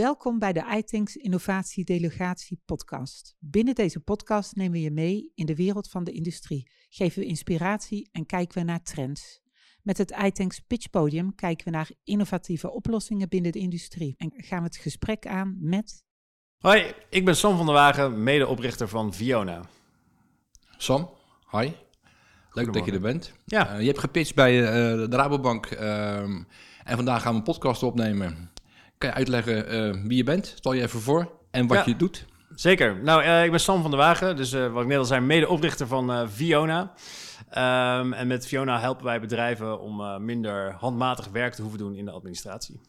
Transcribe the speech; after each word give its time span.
Welkom 0.00 0.38
bij 0.38 0.52
de 0.52 0.64
iThinks 0.76 1.16
Innovatie 1.16 1.84
Delegatie 1.84 2.60
podcast. 2.64 3.34
Binnen 3.38 3.74
deze 3.74 4.00
podcast 4.00 4.56
nemen 4.56 4.72
we 4.72 4.80
je 4.80 4.90
mee 4.90 5.32
in 5.34 5.46
de 5.46 5.54
wereld 5.54 5.88
van 5.88 6.04
de 6.04 6.12
industrie, 6.12 6.70
geven 6.88 7.20
we 7.20 7.26
inspiratie 7.26 8.08
en 8.12 8.26
kijken 8.26 8.58
we 8.58 8.64
naar 8.64 8.82
trends. 8.82 9.40
Met 9.82 9.98
het 9.98 10.10
iThinks 10.10 10.60
Pitch 10.60 10.90
Podium 10.90 11.34
kijken 11.34 11.64
we 11.64 11.70
naar 11.70 11.90
innovatieve 12.04 12.70
oplossingen 12.70 13.28
binnen 13.28 13.52
de 13.52 13.58
industrie 13.58 14.14
en 14.16 14.32
gaan 14.36 14.58
we 14.58 14.64
het 14.64 14.76
gesprek 14.76 15.26
aan 15.26 15.56
met... 15.60 16.04
Hoi, 16.58 16.94
ik 17.08 17.24
ben 17.24 17.36
Sam 17.36 17.56
van 17.56 17.66
der 17.66 17.74
Wagen, 17.74 18.22
medeoprichter 18.22 18.88
van 18.88 19.14
Viona. 19.14 19.62
Sam, 20.76 21.10
hi. 21.50 21.70
Leuk 22.52 22.72
dat 22.72 22.84
je 22.84 22.92
er 22.92 23.00
bent. 23.00 23.32
Ja. 23.44 23.74
Uh, 23.74 23.80
je 23.80 23.86
hebt 23.86 23.98
gepitcht 23.98 24.34
bij 24.34 24.60
uh, 24.60 24.66
de 25.08 25.16
Rabobank 25.16 25.66
ehm, 25.66 26.42
en 26.84 26.96
vandaag 26.96 27.22
gaan 27.22 27.32
we 27.32 27.38
een 27.38 27.44
podcast 27.44 27.82
opnemen. 27.82 28.50
Kan 29.00 29.08
je 29.10 29.14
uitleggen 29.14 29.74
uh, 29.74 30.02
wie 30.06 30.16
je 30.16 30.24
bent? 30.24 30.52
Stel 30.56 30.72
je 30.72 30.82
even 30.82 31.00
voor 31.00 31.30
en 31.50 31.66
wat 31.66 31.76
Ja. 31.76 31.82
je 31.86 31.96
doet. 31.96 32.24
Zeker. 32.54 33.02
Nou, 33.02 33.22
eh, 33.22 33.44
ik 33.44 33.50
ben 33.50 33.60
Sam 33.60 33.82
van 33.82 33.90
der 33.90 34.00
Wagen, 34.00 34.36
dus 34.36 34.52
eh, 34.52 34.72
wat 34.72 34.82
ik 34.82 34.88
net 34.88 34.98
al 34.98 35.04
zei, 35.04 35.20
medeoprichter 35.20 35.86
van 35.86 36.12
eh 36.12 36.22
Viona. 36.28 36.92
Ehm, 37.50 38.12
en 38.12 38.26
met 38.26 38.46
Fiona 38.46 38.80
helpen 38.80 39.04
wij 39.04 39.20
bedrijven 39.20 39.80
om 39.80 40.00
eh, 40.00 40.16
minder 40.18 40.72
handmatig 40.72 41.28
werk 41.28 41.54
te 41.54 41.60
hoeven 41.62 41.78
doen 41.78 41.94
in 41.94 42.04
de 42.04 42.10
administratie. 42.10 42.80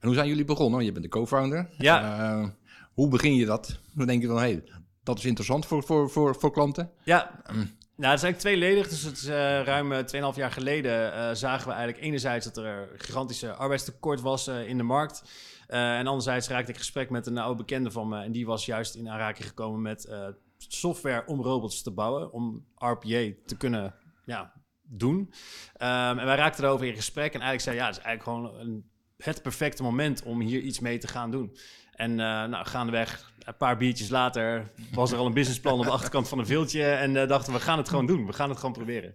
En 0.00 0.06
hoe 0.08 0.14
zijn 0.14 0.28
jullie 0.28 0.44
begonnen? 0.44 0.84
Je 0.84 0.92
bent 0.92 1.04
de 1.04 1.10
co-founder. 1.10 1.68
Ja. 1.78 2.18
Eh, 2.18 2.48
hoe 2.94 3.08
begin 3.08 3.34
je 3.34 3.46
dat? 3.46 3.78
Dan 3.94 4.06
denk 4.06 4.22
je 4.22 4.26
van, 4.28 4.36
hé, 4.36 4.42
hey, 4.42 4.62
dat 5.02 5.18
is 5.18 5.24
interessant 5.24 5.66
voor, 5.66 5.82
voor, 5.82 6.10
voor, 6.10 6.34
voor 6.38 6.52
klanten. 6.52 6.90
Ja, 7.02 7.30
Mm. 7.52 7.54
nou, 7.96 8.10
het 8.12 8.22
is 8.22 8.24
eigenlijk 8.24 8.38
tweeledig. 8.38 8.88
Dus 8.88 9.02
het 9.02 9.16
is 9.16 9.26
eh, 9.26 9.62
ruim 9.62 9.92
eh, 9.92 10.04
2,5 10.32 10.36
jaar 10.36 10.50
geleden 10.52 11.12
eh, 11.14 11.30
zagen 11.34 11.66
we 11.68 11.72
eigenlijk 11.74 12.04
enerzijds 12.04 12.44
dat 12.44 12.56
er 12.56 12.64
een 12.66 12.86
gigantische 12.98 13.52
arbeidstekort 13.52 14.20
was 14.20 14.46
eh, 14.46 14.68
in 14.68 14.76
de 14.76 14.82
markt. 14.82 15.22
Eh, 15.66 15.98
en 15.98 16.06
anderzijds 16.06 16.48
raakte 16.48 16.72
ik 16.72 16.78
gesprek 16.78 17.10
met 17.10 17.26
een 17.26 17.38
oude 17.38 17.56
bekende 17.56 17.90
van 17.90 18.08
me. 18.08 18.22
En 18.22 18.32
die 18.32 18.46
was 18.46 18.66
juist 18.66 18.94
in 18.94 19.08
aanraking 19.08 19.48
gekomen 19.48 19.82
met 19.82 20.04
eh, 20.04 20.28
software 20.58 21.26
om 21.26 21.42
robots 21.42 21.82
te 21.82 21.90
bouwen. 21.90 22.32
Om 22.32 22.66
RPA 22.74 23.30
te 23.46 23.56
kunnen 23.58 23.94
ja, 24.24 24.52
doen. 24.82 25.32
Ehm, 25.76 26.18
en 26.18 26.26
wij 26.26 26.36
raakten 26.36 26.64
erover 26.64 26.86
in 26.86 26.94
gesprek. 26.94 27.34
En 27.34 27.40
eigenlijk 27.40 27.62
zei 27.62 27.76
ja, 27.76 27.86
het 27.86 27.96
is 27.96 28.02
eigenlijk 28.02 28.52
gewoon 28.54 28.82
het 29.16 29.42
perfecte 29.42 29.82
moment 29.82 30.22
om 30.22 30.40
hier 30.40 30.60
iets 30.60 30.80
mee 30.80 30.98
te 30.98 31.08
gaan 31.08 31.30
doen. 31.30 31.56
En 31.94 32.10
eh 32.10 32.44
nou, 32.44 32.66
gaandeweg, 32.66 33.32
een 33.44 33.56
paar 33.56 33.76
biertjes 33.76 34.08
later, 34.08 34.72
was 34.92 35.12
er 35.12 35.18
al 35.18 35.26
een 35.26 35.34
businessplan 35.34 35.78
op 35.78 35.84
de 35.84 35.90
achterkant 35.90 36.28
van 36.28 36.38
een 36.38 36.46
viltje. 36.46 36.84
En 36.84 37.16
eh, 37.16 37.28
dachten 37.28 37.52
we 37.52 37.60
gaan 37.60 37.78
het 37.78 37.88
gewoon 37.88 38.06
doen. 38.06 38.26
We 38.26 38.32
gaan 38.32 38.48
het 38.48 38.58
gewoon 38.58 38.74
proberen. 38.74 39.14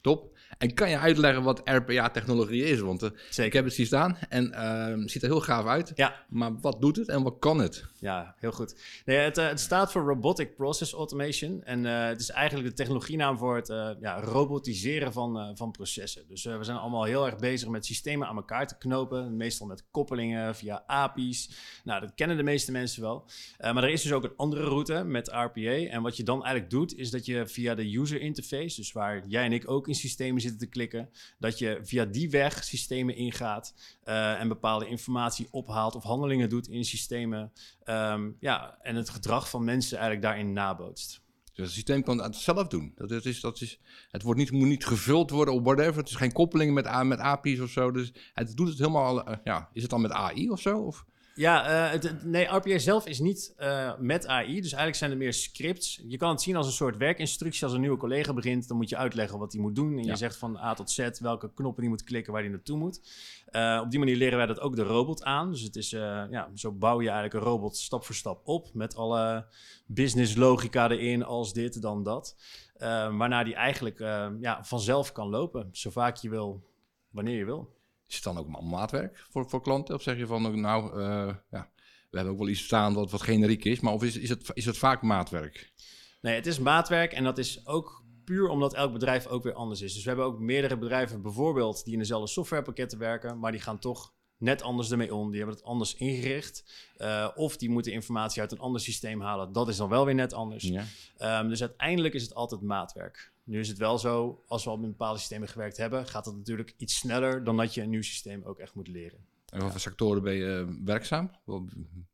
Top. 0.00 0.37
En 0.58 0.74
kan 0.74 0.90
je 0.90 0.98
uitleggen 0.98 1.42
wat 1.42 1.60
RPA-technologie 1.64 2.64
is? 2.64 2.80
Want 2.80 3.02
eh, 3.02 3.44
ik 3.44 3.52
heb 3.52 3.64
het 3.64 3.74
zien 3.74 3.86
staan 3.86 4.18
en 4.28 4.52
ehm, 4.52 5.00
het 5.00 5.10
ziet 5.10 5.22
er 5.22 5.28
heel 5.28 5.40
gaaf 5.40 5.66
uit. 5.66 5.92
Ja, 5.94 6.24
Maar 6.28 6.60
wat 6.60 6.80
doet 6.80 6.96
het 6.96 7.08
en 7.08 7.22
wat 7.22 7.36
kan 7.38 7.58
het? 7.58 7.84
Ja, 7.98 8.34
heel 8.38 8.52
goed. 8.52 9.02
Nee, 9.04 9.16
het, 9.16 9.38
eh, 9.38 9.48
het 9.48 9.60
staat 9.60 9.92
voor 9.92 10.02
Robotic 10.02 10.54
Process 10.56 10.92
Automation. 10.92 11.62
En 11.64 11.86
eh, 11.86 12.06
het 12.06 12.20
is 12.20 12.30
eigenlijk 12.30 12.68
de 12.68 12.74
technologienaam 12.74 13.38
voor 13.38 13.56
het 13.56 13.66
ja, 14.00 14.20
robotiseren 14.20 15.12
van, 15.12 15.56
van 15.56 15.70
processen. 15.70 16.28
Dus 16.28 16.44
we 16.44 16.64
zijn 16.64 16.76
allemaal 16.76 17.04
heel 17.04 17.26
erg 17.26 17.36
bezig 17.36 17.68
met 17.68 17.86
systemen 17.86 18.28
aan 18.28 18.36
elkaar 18.36 18.66
te 18.66 18.78
knopen. 18.78 19.36
Meestal 19.36 19.66
met 19.66 19.84
koppelingen 19.90 20.54
via 20.54 20.82
API's. 20.86 21.50
Nou, 21.84 22.00
dat 22.00 22.14
kennen 22.14 22.36
de 22.36 22.42
meeste 22.42 22.72
mensen 22.72 23.02
wel. 23.02 23.28
Maar 23.58 23.82
er 23.82 23.90
is 23.90 24.02
dus 24.02 24.12
ook 24.12 24.24
een 24.24 24.36
andere 24.36 24.62
route 24.64 25.04
met 25.04 25.28
RPA. 25.28 25.70
En 25.70 26.02
wat 26.02 26.16
je 26.16 26.22
dan 26.22 26.42
eigenlijk 26.42 26.70
doet, 26.70 26.94
is 26.94 27.10
dat 27.10 27.26
je 27.26 27.46
via 27.46 27.74
de 27.74 27.98
user 27.98 28.20
interface, 28.20 28.76
dus 28.76 28.92
waar 28.92 29.26
jij 29.26 29.44
en 29.44 29.52
ik 29.52 29.70
ook 29.70 29.88
in 29.88 29.94
systemen 29.94 30.37
zitten 30.40 30.58
te 30.58 30.66
klikken, 30.66 31.10
dat 31.38 31.58
je 31.58 31.78
via 31.82 32.04
die 32.04 32.30
weg 32.30 32.64
systemen 32.64 33.16
ingaat 33.16 33.74
eh, 34.02 34.40
en 34.40 34.48
bepaalde 34.48 34.88
informatie 34.88 35.48
ophaalt 35.50 35.94
of 35.94 36.02
handelingen 36.02 36.48
doet 36.48 36.68
in 36.68 36.84
systemen. 36.84 37.52
Ehm, 37.84 38.30
ja, 38.40 38.78
en 38.82 38.96
het 38.96 39.10
gedrag 39.10 39.50
van 39.50 39.64
mensen 39.64 39.98
eigenlijk 39.98 40.26
daarin 40.26 40.52
nabootst. 40.52 41.20
Dus 41.58 41.66
het 41.66 41.76
systeem 41.76 42.02
kan 42.02 42.22
het 42.22 42.36
zelf 42.36 42.66
doen. 42.66 42.92
Dat 42.96 43.24
is, 43.24 43.40
dat 43.40 43.60
is, 43.60 43.80
het 44.10 44.22
wordt 44.22 44.38
niet, 44.38 44.50
moet 44.50 44.68
niet 44.68 44.86
gevuld 44.86 45.30
worden 45.30 45.54
of 45.54 45.62
whatever. 45.62 45.96
Het 45.96 46.08
is 46.08 46.14
geen 46.14 46.32
koppeling 46.32 46.74
met, 46.74 47.04
met 47.04 47.18
API's 47.18 47.60
of 47.60 47.70
zo. 47.70 47.90
Dus 47.90 48.12
het 48.32 48.56
doet 48.56 48.68
het 48.68 48.78
helemaal. 48.78 49.24
eh, 49.24 49.36
ja, 49.44 49.68
is 49.72 49.82
het 49.82 49.90
dan 49.90 50.00
met 50.00 50.10
AI 50.10 50.50
of 50.50 50.60
zo? 50.60 50.78
Of? 50.78 51.04
Ja, 51.38 51.66
eh, 51.66 51.92
het, 51.92 52.24
nee, 52.24 52.44
RPA 52.44 52.78
zelf 52.78 53.06
is 53.06 53.18
niet 53.18 53.54
eh, 53.56 53.92
met 53.98 54.26
AI. 54.26 54.54
Dus 54.54 54.72
eigenlijk 54.72 54.94
zijn 54.96 55.10
het 55.10 55.18
meer 55.18 55.32
scripts. 55.32 56.02
Je 56.06 56.16
kan 56.16 56.30
het 56.30 56.42
zien 56.42 56.56
als 56.56 56.66
een 56.66 56.72
soort 56.72 56.96
werkinstructie. 56.96 57.64
Als 57.64 57.72
een 57.72 57.80
nieuwe 57.80 57.96
collega 57.96 58.32
begint, 58.32 58.68
dan 58.68 58.76
moet 58.76 58.88
je 58.88 58.96
uitleggen 58.96 59.38
wat 59.38 59.52
hij 59.52 59.60
moet 59.60 59.74
doen. 59.74 59.98
En 59.98 60.04
Ja. 60.04 60.10
je 60.10 60.16
zegt 60.16 60.36
van 60.36 60.56
A 60.56 60.74
tot 60.74 60.90
Z 60.90 61.08
welke 61.20 61.52
knoppen 61.54 61.82
hij 61.82 61.92
moet 61.92 62.04
klikken, 62.04 62.32
waar 62.32 62.42
hij 62.42 62.50
naartoe 62.50 62.78
moet. 62.78 63.00
Eh, 63.46 63.80
op 63.84 63.90
die 63.90 63.98
manier 63.98 64.16
leren 64.16 64.36
wij 64.36 64.46
dat 64.46 64.60
ook 64.60 64.76
de 64.76 64.82
robot 64.82 65.24
aan. 65.24 65.50
Dus 65.50 65.60
het 65.62 65.76
is, 65.76 65.90
ja, 65.90 66.50
zo 66.54 66.72
bouw 66.72 67.00
je 67.00 67.10
eigenlijk 67.10 67.34
een 67.34 67.50
robot 67.50 67.76
stap 67.76 68.04
voor 68.04 68.14
stap 68.14 68.40
op. 68.44 68.74
Met 68.74 68.96
alle 68.96 69.46
business 69.86 70.34
logica 70.36 70.90
erin, 70.90 71.24
als 71.24 71.52
dit, 71.52 71.82
dan 71.82 72.02
dat. 72.02 72.36
Waarna 72.78 73.44
die 73.44 73.54
eigenlijk 73.54 73.98
ja, 74.40 74.64
vanzelf 74.64 75.12
kan 75.12 75.28
lopen. 75.28 75.68
Zo 75.72 75.90
vaak 75.90 76.16
je 76.16 76.28
wil, 76.28 76.62
wanneer 77.10 77.36
je 77.36 77.44
wil. 77.44 77.76
Is 78.08 78.14
het 78.14 78.24
dan 78.24 78.38
ook 78.38 78.48
ma- 78.48 78.60
maatwerk 78.60 79.26
voor, 79.30 79.48
voor 79.48 79.62
klanten? 79.62 79.94
Of 79.94 80.02
zeg 80.02 80.18
je 80.18 80.26
van, 80.26 80.60
nou, 80.60 81.00
eh, 81.00 81.34
ja, 81.50 81.70
we 82.10 82.16
hebben 82.16 82.32
ook 82.32 82.38
wel 82.38 82.48
iets 82.48 82.64
staan 82.64 82.94
wat, 82.94 83.10
wat 83.10 83.22
generiek 83.22 83.64
is. 83.64 83.80
Maar 83.80 83.92
of 83.92 84.02
is, 84.02 84.16
is, 84.16 84.28
het, 84.28 84.50
is 84.54 84.64
het 84.64 84.78
vaak 84.78 85.02
maatwerk? 85.02 85.72
Nee, 86.20 86.34
het 86.34 86.46
is 86.46 86.58
maatwerk 86.58 87.12
en 87.12 87.24
dat 87.24 87.38
is 87.38 87.66
ook 87.66 88.04
puur 88.24 88.48
omdat 88.48 88.74
elk 88.74 88.92
bedrijf 88.92 89.26
ook 89.26 89.42
weer 89.42 89.52
anders 89.52 89.80
is. 89.80 89.94
Dus 89.94 90.02
we 90.02 90.08
hebben 90.08 90.26
ook 90.26 90.38
meerdere 90.38 90.78
bedrijven 90.78 91.22
bijvoorbeeld 91.22 91.84
die 91.84 91.92
in 91.92 91.98
dezelfde 91.98 92.28
softwarepakketten 92.28 92.98
werken, 92.98 93.38
maar 93.38 93.52
die 93.52 93.60
gaan 93.60 93.78
toch 93.78 94.12
net 94.38 94.62
anders 94.62 94.90
ermee 94.90 95.14
om. 95.14 95.28
Die 95.28 95.38
hebben 95.38 95.56
het 95.56 95.64
anders 95.64 95.94
ingericht. 95.94 96.64
Eh, 96.96 97.28
of 97.34 97.56
die 97.56 97.70
moeten 97.70 97.92
informatie 97.92 98.40
uit 98.40 98.52
een 98.52 98.58
ander 98.58 98.80
systeem 98.80 99.20
halen. 99.20 99.52
Dat 99.52 99.68
is 99.68 99.76
dan 99.76 99.88
wel 99.88 100.04
weer 100.04 100.14
net 100.14 100.32
anders. 100.32 100.64
Ja. 100.64 100.84
Ehm, 101.16 101.48
dus 101.48 101.60
uiteindelijk 101.60 102.14
is 102.14 102.22
het 102.22 102.34
altijd 102.34 102.60
maatwerk. 102.60 103.32
Nu 103.48 103.60
is 103.60 103.68
het 103.68 103.78
wel 103.78 103.98
zo, 103.98 104.42
als 104.46 104.64
we 104.64 104.70
al 104.70 104.76
met 104.76 104.90
bepaalde 104.90 105.18
systemen 105.18 105.48
gewerkt 105.48 105.76
hebben, 105.76 106.06
gaat 106.06 106.24
het 106.26 106.36
natuurlijk 106.36 106.74
iets 106.76 106.96
sneller 106.98 107.44
dan 107.44 107.56
dat 107.56 107.74
je 107.74 107.82
een 107.82 107.90
nieuw 107.90 108.02
systeem 108.02 108.42
ook 108.44 108.58
echt 108.58 108.74
moet 108.74 108.88
leren. 108.88 109.18
En 109.48 109.60
wat 109.60 109.70
voor 109.70 109.80
sectoren 109.80 110.22
ben 110.22 110.34
je 110.34 110.66
eh, 110.68 110.74
werkzaam? 110.84 111.30
Wat- 111.44 111.62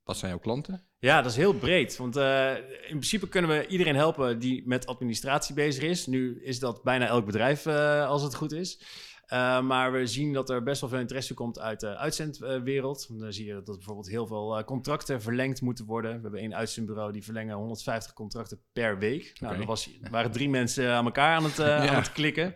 Wat 0.05 0.17
zijn 0.17 0.31
jouw 0.31 0.41
klanten? 0.41 0.83
Ja, 0.99 1.23
dat 1.23 1.31
is 1.31 1.37
heel 1.37 1.55
breed. 1.55 1.97
Want 1.97 2.17
eh, 2.17 2.51
in 2.67 2.87
principe 2.89 3.29
kunnen 3.29 3.51
we 3.51 3.67
iedereen 3.67 3.95
helpen 3.95 4.39
die 4.39 4.63
met 4.67 4.87
administratie 4.87 5.55
bezig 5.55 5.83
is. 5.83 6.07
Nu 6.07 6.43
is 6.43 6.59
dat 6.59 6.83
bijna 6.83 7.07
elk 7.07 7.27
bedrijf, 7.27 7.67
eh, 7.67 8.07
als 8.09 8.23
het 8.23 8.35
goed 8.35 8.53
is. 8.53 8.81
Eh, 9.27 9.61
maar 9.61 9.93
we 9.93 10.07
zien 10.07 10.33
dat 10.33 10.51
er 10.51 10.63
best 10.63 10.81
wel 10.81 10.91
veel 10.91 10.99
interesse 10.99 11.35
komt 11.35 11.59
uit 11.59 11.81
de 11.81 11.97
uitzendwereld. 11.97 13.19
Dan 13.19 13.33
zie 13.33 13.47
je 13.47 13.63
dat 13.65 13.77
bijvoorbeeld 13.77 14.09
heel 14.09 14.27
veel 14.27 14.59
eh, 14.59 14.65
contracten 14.65 15.23
verlengd 15.23 15.61
moeten 15.61 15.85
worden. 15.85 16.15
We 16.15 16.21
hebben 16.23 16.41
één 16.41 16.55
uitzendbureau 16.55 17.13
die 17.13 17.25
verlengen 17.25 17.57
150 17.57 18.13
contracten 18.13 18.61
per 18.73 18.99
week. 18.99 19.41
Nou, 19.41 19.61
er 19.61 19.67
was, 19.67 19.91
waren 20.11 20.31
drie 20.31 20.49
mensen 20.49 20.91
aan 20.91 21.05
elkaar 21.05 21.37
aan 21.37 21.45
het, 21.45 21.59
eh, 21.59 21.67
Ja. 21.85 21.89
aan 21.89 22.03
het 22.03 22.13
klikken. 22.13 22.55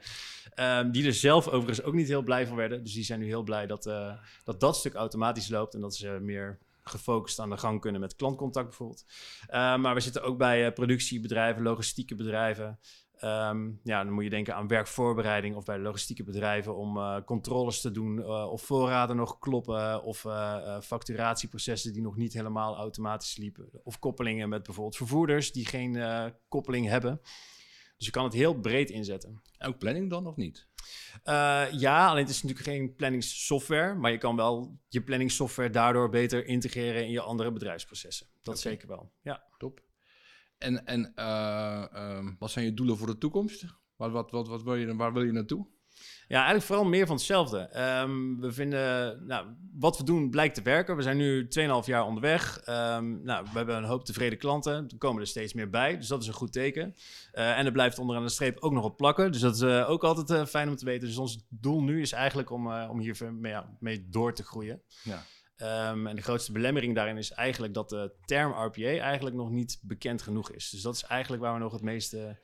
Ehm, 0.54 0.90
die 0.90 1.06
er 1.06 1.14
zelf 1.14 1.48
overigens 1.48 1.82
ook 1.82 1.94
niet 1.94 2.08
heel 2.08 2.22
blij 2.22 2.46
van 2.46 2.56
werden. 2.56 2.84
Dus 2.84 2.92
die 2.92 3.04
zijn 3.04 3.20
nu 3.20 3.26
heel 3.26 3.42
blij 3.42 3.66
dat 3.66 3.82
dat, 4.44 4.60
dat 4.60 4.76
stuk 4.76 4.94
automatisch 4.94 5.48
loopt. 5.48 5.74
En 5.74 5.80
dat 5.80 5.96
ze 5.96 6.18
meer 6.20 6.58
gefocust 6.88 7.38
aan 7.38 7.50
de 7.50 7.56
gang 7.56 7.80
kunnen 7.80 8.00
met 8.00 8.16
klantcontact 8.16 8.66
bijvoorbeeld. 8.68 9.04
Uh, 9.50 9.76
maar 9.76 9.94
we 9.94 10.00
zitten 10.00 10.22
ook 10.22 10.38
bij 10.38 10.66
uh, 10.66 10.72
productiebedrijven, 10.72 11.62
logistieke 11.62 12.14
bedrijven. 12.14 12.78
Um, 13.24 13.80
ja, 13.82 14.04
dan 14.04 14.12
moet 14.12 14.24
je 14.24 14.30
denken 14.30 14.54
aan 14.54 14.68
werkvoorbereiding 14.68 15.56
of 15.56 15.64
bij 15.64 15.78
logistieke 15.78 16.24
bedrijven 16.24 16.76
om 16.76 16.96
uh, 16.96 17.16
controles 17.24 17.80
te 17.80 17.90
doen 17.90 18.18
uh, 18.18 18.50
of 18.50 18.62
voorraden 18.62 19.16
nog 19.16 19.38
kloppen 19.38 20.02
of 20.02 20.24
uh, 20.24 20.80
facturatieprocessen 20.80 21.92
die 21.92 22.02
nog 22.02 22.16
niet 22.16 22.32
helemaal 22.32 22.76
automatisch 22.76 23.36
liepen. 23.36 23.70
Of 23.84 23.98
koppelingen 23.98 24.48
met 24.48 24.62
bijvoorbeeld 24.62 24.96
vervoerders 24.96 25.52
die 25.52 25.66
geen 25.66 26.02
koppeling 26.48 26.86
hebben. 26.86 27.20
Dus 27.96 28.06
je 28.06 28.12
kan 28.12 28.24
het 28.24 28.32
heel 28.32 28.54
breed 28.54 28.90
inzetten. 28.90 29.42
Ook 29.58 29.78
planning 29.78 30.10
dan 30.10 30.26
of 30.26 30.36
niet? 30.36 30.66
Ja, 31.72 32.08
alleen 32.08 32.22
het 32.22 32.34
is 32.34 32.42
natuurlijk 32.42 32.68
geen 32.68 32.94
planningssoftware, 32.94 33.94
maar 33.94 34.10
je 34.10 34.18
kan 34.18 34.36
wel 34.36 34.78
je 34.88 35.02
planningssoftware 35.02 35.70
daardoor 35.70 36.08
beter 36.08 36.46
integreren 36.46 37.04
in 37.04 37.10
je 37.10 37.20
andere 37.20 37.52
bedrijfsprocessen. 37.52 38.26
Dat 38.42 38.58
okay. 38.58 38.72
zeker 38.72 38.88
wel. 38.88 39.12
Ja. 39.22 39.42
Top. 39.56 39.86
En, 40.58 40.86
en 40.86 41.12
uh, 41.16 41.84
uh, 41.94 42.26
wat 42.38 42.50
zijn 42.50 42.64
je 42.64 42.74
doelen 42.74 42.96
voor 42.96 43.06
de 43.06 43.18
toekomst? 43.18 43.64
Wat, 43.96 44.10
wat, 44.10 44.30
wat, 44.30 44.48
wat 44.48 44.62
wil 44.62 44.74
je, 44.74 44.96
waar 44.96 45.12
wil 45.12 45.22
je 45.22 45.32
naartoe? 45.32 45.66
Ja, 46.28 46.36
eigenlijk 46.36 46.66
vooral 46.66 46.84
meer 46.84 47.06
van 47.06 47.16
hetzelfde. 47.16 47.80
Um, 48.02 48.40
we 48.40 48.52
vinden, 48.52 49.26
nou, 49.26 49.46
wat 49.74 49.98
we 49.98 50.04
doen 50.04 50.30
blijkt 50.30 50.54
te 50.54 50.62
werken. 50.62 50.96
We 50.96 51.02
zijn 51.02 51.16
nu 51.16 51.48
2,5 51.58 51.84
jaar 51.84 52.06
onderweg. 52.06 52.60
Um, 52.68 53.22
nou, 53.22 53.44
we 53.44 53.56
hebben 53.56 53.76
een 53.76 53.84
hoop 53.84 54.04
tevreden 54.04 54.38
klanten. 54.38 54.74
Er 54.88 54.98
komen 54.98 55.20
er 55.20 55.26
steeds 55.26 55.52
meer 55.52 55.70
bij, 55.70 55.96
dus 55.96 56.06
dat 56.06 56.22
is 56.22 56.28
een 56.28 56.34
goed 56.34 56.52
teken. 56.52 56.94
Uh, 57.34 57.58
en 57.58 57.66
er 57.66 57.72
blijft 57.72 57.98
onderaan 57.98 58.24
de 58.24 58.30
streep 58.30 58.58
ook 58.60 58.72
nog 58.72 58.84
op 58.84 58.96
plakken. 58.96 59.32
Dus 59.32 59.40
dat 59.40 59.54
is 59.54 59.60
uh, 59.60 59.90
ook 59.90 60.04
altijd 60.04 60.30
uh, 60.30 60.46
fijn 60.46 60.68
om 60.68 60.76
te 60.76 60.84
weten. 60.84 61.08
Dus 61.08 61.18
ons 61.18 61.46
doel 61.48 61.82
nu 61.82 62.00
is 62.00 62.12
eigenlijk 62.12 62.50
om, 62.50 62.72
om 62.72 63.00
hier 63.00 63.32
mee, 63.32 63.52
ja, 63.52 63.76
mee 63.80 64.06
door 64.08 64.34
te 64.34 64.42
groeien. 64.42 64.82
Ja. 65.02 65.24
Um, 65.62 66.06
en 66.06 66.16
de 66.16 66.22
grootste 66.22 66.52
belemmering 66.52 66.94
daarin 66.94 67.16
is 67.16 67.30
eigenlijk 67.30 67.74
dat 67.74 67.88
de 67.88 68.12
term 68.24 68.52
RPA 68.52 68.98
eigenlijk 68.98 69.36
nog 69.36 69.50
niet 69.50 69.78
bekend 69.82 70.22
genoeg 70.22 70.50
is. 70.50 70.70
Dus 70.70 70.82
dat 70.82 70.94
is 70.94 71.02
eigenlijk 71.02 71.42
waar 71.42 71.52
we 71.54 71.58
nog 71.58 71.72
het 71.72 71.82
meeste 71.82 72.38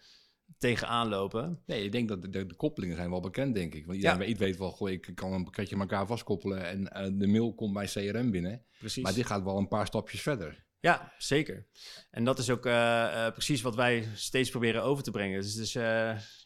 tegenaan 0.58 1.08
lopen. 1.08 1.62
Nee, 1.66 1.84
ik 1.84 1.92
denk 1.92 2.08
dat 2.08 2.22
de, 2.22 2.28
de, 2.28 2.46
de 2.46 2.54
koppelingen 2.54 2.96
zijn 2.96 3.10
wel 3.10 3.20
bekend, 3.20 3.54
denk 3.54 3.74
ik. 3.74 3.86
Want 3.86 3.96
iedereen 3.96 4.20
Ja. 4.20 4.26
weet, 4.26 4.38
weet 4.38 4.56
wel, 4.56 4.70
goh, 4.70 4.90
ik 4.90 5.12
kan 5.14 5.32
een 5.32 5.44
pakketje 5.44 5.74
aan 5.74 5.80
elkaar 5.80 6.06
vastkoppelen 6.06 6.64
en 6.64 6.88
eh, 6.88 7.10
de 7.12 7.26
mail 7.26 7.54
komt 7.54 7.72
bij 7.72 7.86
CRM 7.86 8.30
binnen. 8.30 8.62
Precies. 8.78 9.02
Maar 9.02 9.14
dit 9.14 9.26
gaat 9.26 9.42
wel 9.42 9.58
een 9.58 9.68
paar 9.68 9.86
stapjes 9.86 10.22
verder. 10.22 10.63
Ja, 10.84 11.12
zeker. 11.18 11.66
En 12.10 12.24
dat 12.24 12.38
is 12.38 12.50
ook 12.50 12.66
eh, 12.66 13.26
eh, 13.26 13.32
precies 13.32 13.62
wat 13.62 13.74
wij 13.74 14.08
steeds 14.14 14.50
proberen 14.50 14.82
over 14.82 15.04
te 15.04 15.10
brengen. 15.10 15.40
Dus, 15.40 15.54
dus 15.54 15.72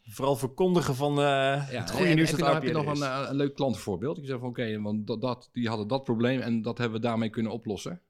vooral 0.02 0.37
verkondigen 0.37 0.94
van 0.94 1.20
eh, 1.20 1.69
het 1.69 1.90
goede 1.90 2.08
en- 2.08 2.14
nieuws 2.17 2.32
en 2.32 2.38
dat 2.38 2.52
heb 2.52 2.62
je 2.62 2.73
nog 2.73 2.87
een, 2.87 3.29
een 3.29 3.37
leuk 3.37 3.55
klantenvoorbeeld? 3.55 4.19
Ik 4.19 4.26
zeg 4.26 4.38
van 4.38 4.49
oké, 4.49 4.81
want 4.81 5.06
dat, 5.06 5.20
dat, 5.20 5.49
die 5.52 5.69
hadden 5.69 5.88
dat 5.88 6.05
probleem 6.05 6.40
en 6.40 6.62
dat 6.62 6.79
hebben 6.79 7.00
we 7.00 7.06
daarmee 7.06 7.31
kunnen 7.31 7.52
oplossen. 7.52 8.02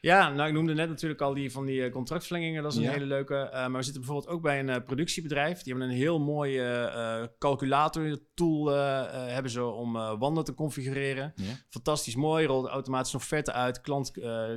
Ja, 0.00 0.28
nou 0.32 0.48
ik 0.48 0.54
noemde 0.54 0.74
net 0.74 0.88
natuurlijk 0.88 1.20
al 1.20 1.34
die 1.34 1.52
van 1.52 1.64
die 1.66 1.84
eh, 1.84 1.92
contractverlengingen. 1.92 2.62
Dat 2.62 2.72
is 2.72 2.78
een 2.78 2.84
Ja. 2.84 2.90
hele 2.92 3.06
leuke. 3.06 3.34
Eh, 3.36 3.52
maar 3.52 3.72
we 3.76 3.82
zitten 3.82 4.02
bijvoorbeeld 4.02 4.34
ook 4.34 4.42
bij 4.42 4.58
een 4.58 4.68
eh, 4.68 4.84
productiebedrijf. 4.84 5.62
Die 5.62 5.72
hebben 5.72 5.90
een 5.90 5.96
heel 5.96 6.18
mooie 6.20 6.64
eh 6.66 7.24
calculator 7.38 8.18
tool 8.34 8.66
hebben 8.66 9.50
ze 9.50 9.64
om 9.64 9.92
wanden 9.92 10.44
te 10.44 10.54
configureren. 10.54 11.32
Ja. 11.36 11.44
Fantastisch 11.68 12.14
mooi, 12.14 12.46
rolt 12.46 12.66
automatisch 12.66 13.12
een 13.12 13.18
offerte 13.18 13.52
uit. 13.52 13.80
Klant 13.80 14.10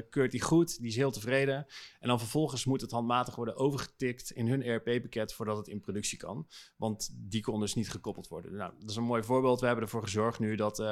keurt 0.09 0.31
die 0.31 0.41
goed, 0.41 0.77
die 0.79 0.87
is 0.87 0.95
heel 0.95 1.11
tevreden. 1.11 1.65
En 1.99 2.07
dan 2.07 2.19
vervolgens 2.19 2.65
moet 2.65 2.81
het 2.81 2.91
handmatig 2.91 3.35
worden 3.35 3.55
overgetikt 3.55 4.31
in 4.31 4.47
hun 4.47 4.63
ERP-pakket 4.63 5.33
voordat 5.33 5.57
het 5.57 5.67
in 5.67 5.79
productie 5.79 6.17
kan. 6.17 6.47
Want 6.75 7.09
die 7.13 7.41
kon 7.41 7.59
dus 7.59 7.75
niet 7.75 7.89
gekoppeld 7.91 8.27
worden. 8.27 8.55
Nou, 8.55 8.71
dat 8.79 8.89
is 8.89 8.95
een 8.95 9.03
mooi 9.03 9.23
voorbeeld. 9.23 9.59
We 9.59 9.65
hebben 9.65 9.83
ervoor 9.83 10.03
gezorgd 10.03 10.39
nu 10.39 10.55
dat 10.55 10.83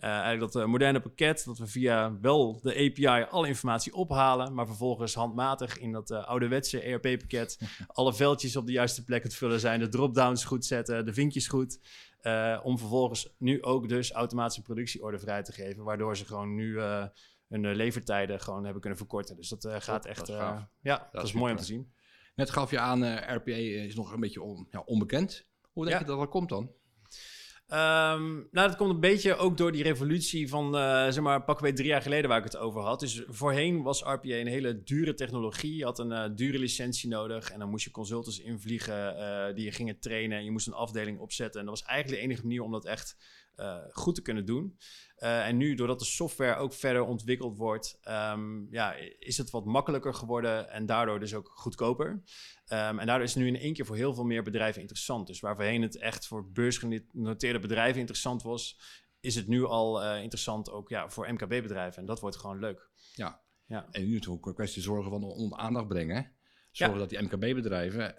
eh, 0.00 0.08
eigenlijk 0.10 0.52
dat 0.52 0.62
eh, 0.62 0.68
moderne 0.68 1.00
pakket, 1.00 1.44
dat 1.44 1.58
we 1.58 1.66
via 1.66 2.18
wel 2.20 2.60
de 2.62 2.74
API 2.74 3.26
alle 3.30 3.48
informatie 3.48 3.94
ophalen, 3.94 4.54
maar 4.54 4.66
vervolgens 4.66 5.14
handmatig 5.14 5.78
in 5.78 5.92
dat 5.92 6.10
eh, 6.10 6.24
ouderwetse 6.28 6.80
ERP-pakket 6.80 7.58
alle 7.86 8.14
veldjes 8.14 8.56
op 8.56 8.66
de 8.66 8.72
juiste 8.72 9.04
plek 9.04 9.22
het 9.22 9.34
vullen 9.34 9.60
zijn, 9.60 9.80
de 9.80 9.88
drop-downs 9.88 10.44
goed 10.44 10.64
zetten, 10.64 11.04
de 11.04 11.12
vinkjes 11.12 11.48
goed. 11.48 11.78
om 12.62 12.78
vervolgens 12.78 13.34
nu 13.38 13.62
ook 13.62 13.88
dus 13.88 14.12
automatische 14.12 14.62
productieorde 14.62 15.18
vrij 15.18 15.42
te 15.42 15.52
geven, 15.52 15.84
waardoor 15.84 16.16
ze 16.16 16.24
gewoon 16.26 16.54
nu 16.54 16.78
eh, 16.80 17.04
hun 17.48 17.74
levertijden 17.74 18.40
gewoon 18.40 18.62
hebben 18.62 18.80
kunnen 18.80 18.98
verkorten. 18.98 19.36
Dus 19.36 19.48
dat 19.48 19.66
gaat 19.68 20.02
Top, 20.02 20.10
echt, 20.10 20.26
dat 20.26 20.68
ja, 20.82 21.08
dat, 21.12 21.22
is 21.22 21.28
is 21.28 21.34
mooi 21.36 21.52
om 21.52 21.58
te 21.58 21.64
zien. 21.64 21.92
Net 22.34 22.50
gaf 22.50 22.70
je 22.70 22.78
aan, 22.78 23.18
RPA 23.34 23.52
is 23.52 23.94
nog 23.94 24.12
een 24.12 24.20
beetje 24.20 24.42
on- 24.42 24.66
ja, 24.70 24.82
onbekend. 24.84 25.46
Hoe 25.72 25.84
denk 25.84 25.96
Ja. 25.98 26.02
je 26.02 26.10
dat 26.10 26.18
dat 26.20 26.28
komt 26.28 26.48
dan? 26.48 26.70
Ehm, 27.68 28.34
nou, 28.34 28.68
dat 28.68 28.76
komt 28.76 28.90
een 28.90 29.00
beetje 29.00 29.36
ook 29.36 29.56
door 29.56 29.72
die 29.72 29.82
revolutie 29.82 30.48
van, 30.48 30.76
eh, 30.76 31.04
zeg 31.08 31.20
maar, 31.20 31.44
pakweg 31.44 31.72
drie 31.72 31.88
jaar 31.88 32.02
geleden 32.02 32.28
waar 32.28 32.38
ik 32.38 32.44
het 32.44 32.56
over 32.56 32.80
had. 32.80 33.00
Dus 33.00 33.22
voorheen 33.26 33.82
was 33.82 34.02
RPA 34.02 34.20
een 34.22 34.46
hele 34.46 34.82
dure 34.82 35.14
technologie. 35.14 35.76
Je 35.76 35.84
had 35.84 35.98
een 35.98 36.12
eh, 36.12 36.30
dure 36.34 36.58
licentie 36.58 37.08
nodig 37.08 37.50
en 37.50 37.58
dan 37.58 37.70
moest 37.70 37.84
je 37.84 37.90
consultants 37.90 38.40
invliegen 38.40 39.16
eh, 39.16 39.54
die 39.54 39.64
je 39.64 39.72
gingen 39.72 39.98
trainen. 39.98 40.38
En 40.38 40.44
je 40.44 40.50
moest 40.50 40.66
een 40.66 40.72
afdeling 40.72 41.18
opzetten. 41.18 41.60
En 41.60 41.66
dat 41.66 41.78
was 41.78 41.88
eigenlijk 41.88 42.20
de 42.20 42.26
enige 42.26 42.42
manier 42.42 42.62
om 42.62 42.72
dat 42.72 42.84
echt 42.84 43.16
eh, 43.58 43.78
goed 43.90 44.14
te 44.14 44.22
kunnen 44.22 44.44
doen. 44.44 44.78
Eh, 45.16 45.46
en 45.46 45.56
nu, 45.56 45.74
doordat 45.74 45.98
de 45.98 46.04
software 46.04 46.56
ook 46.56 46.72
verder 46.72 47.02
ontwikkeld 47.02 47.56
wordt, 47.56 47.98
ehm, 48.02 48.72
ja, 48.72 48.94
is 49.18 49.38
het 49.38 49.50
wat 49.50 49.64
makkelijker 49.64 50.14
geworden 50.14 50.70
en 50.70 50.86
daardoor 50.86 51.20
dus 51.20 51.34
ook 51.34 51.50
goedkoper. 51.54 52.22
Ehm, 52.66 52.98
en 52.98 53.06
daardoor 53.06 53.26
is 53.26 53.34
het 53.34 53.42
nu 53.42 53.48
in 53.48 53.58
één 53.58 53.72
keer 53.72 53.86
voor 53.86 53.96
heel 53.96 54.14
veel 54.14 54.24
meer 54.24 54.42
bedrijven 54.42 54.80
interessant. 54.80 55.26
Dus 55.26 55.40
waar 55.40 55.54
voorheen 55.54 55.82
het 55.82 55.96
echt 55.96 56.26
voor 56.26 56.50
beursgenoteerde 56.50 57.58
bedrijven 57.58 58.00
interessant 58.00 58.42
was, 58.42 58.80
is 59.20 59.34
het 59.34 59.46
nu 59.46 59.64
al 59.64 60.02
eh, 60.02 60.22
interessant 60.22 60.70
ook 60.70 60.88
ja, 60.88 61.08
voor 61.08 61.32
MKB-bedrijven. 61.32 62.00
En 62.00 62.06
dat 62.06 62.20
wordt 62.20 62.36
gewoon 62.36 62.58
leuk. 62.58 62.90
Ja. 63.14 63.40
Ja. 63.66 63.88
En 63.90 64.06
nu 64.06 64.12
natuurlijk 64.12 64.46
een 64.46 64.54
kwestie 64.54 64.82
zorgen 64.82 65.10
van 65.10 65.22
onder 65.22 65.58
aandacht 65.58 65.88
brengen. 65.88 66.32
Zorgen 66.70 66.98
dat 66.98 67.08
die 67.08 67.22
MKB-bedrijven 67.22 68.14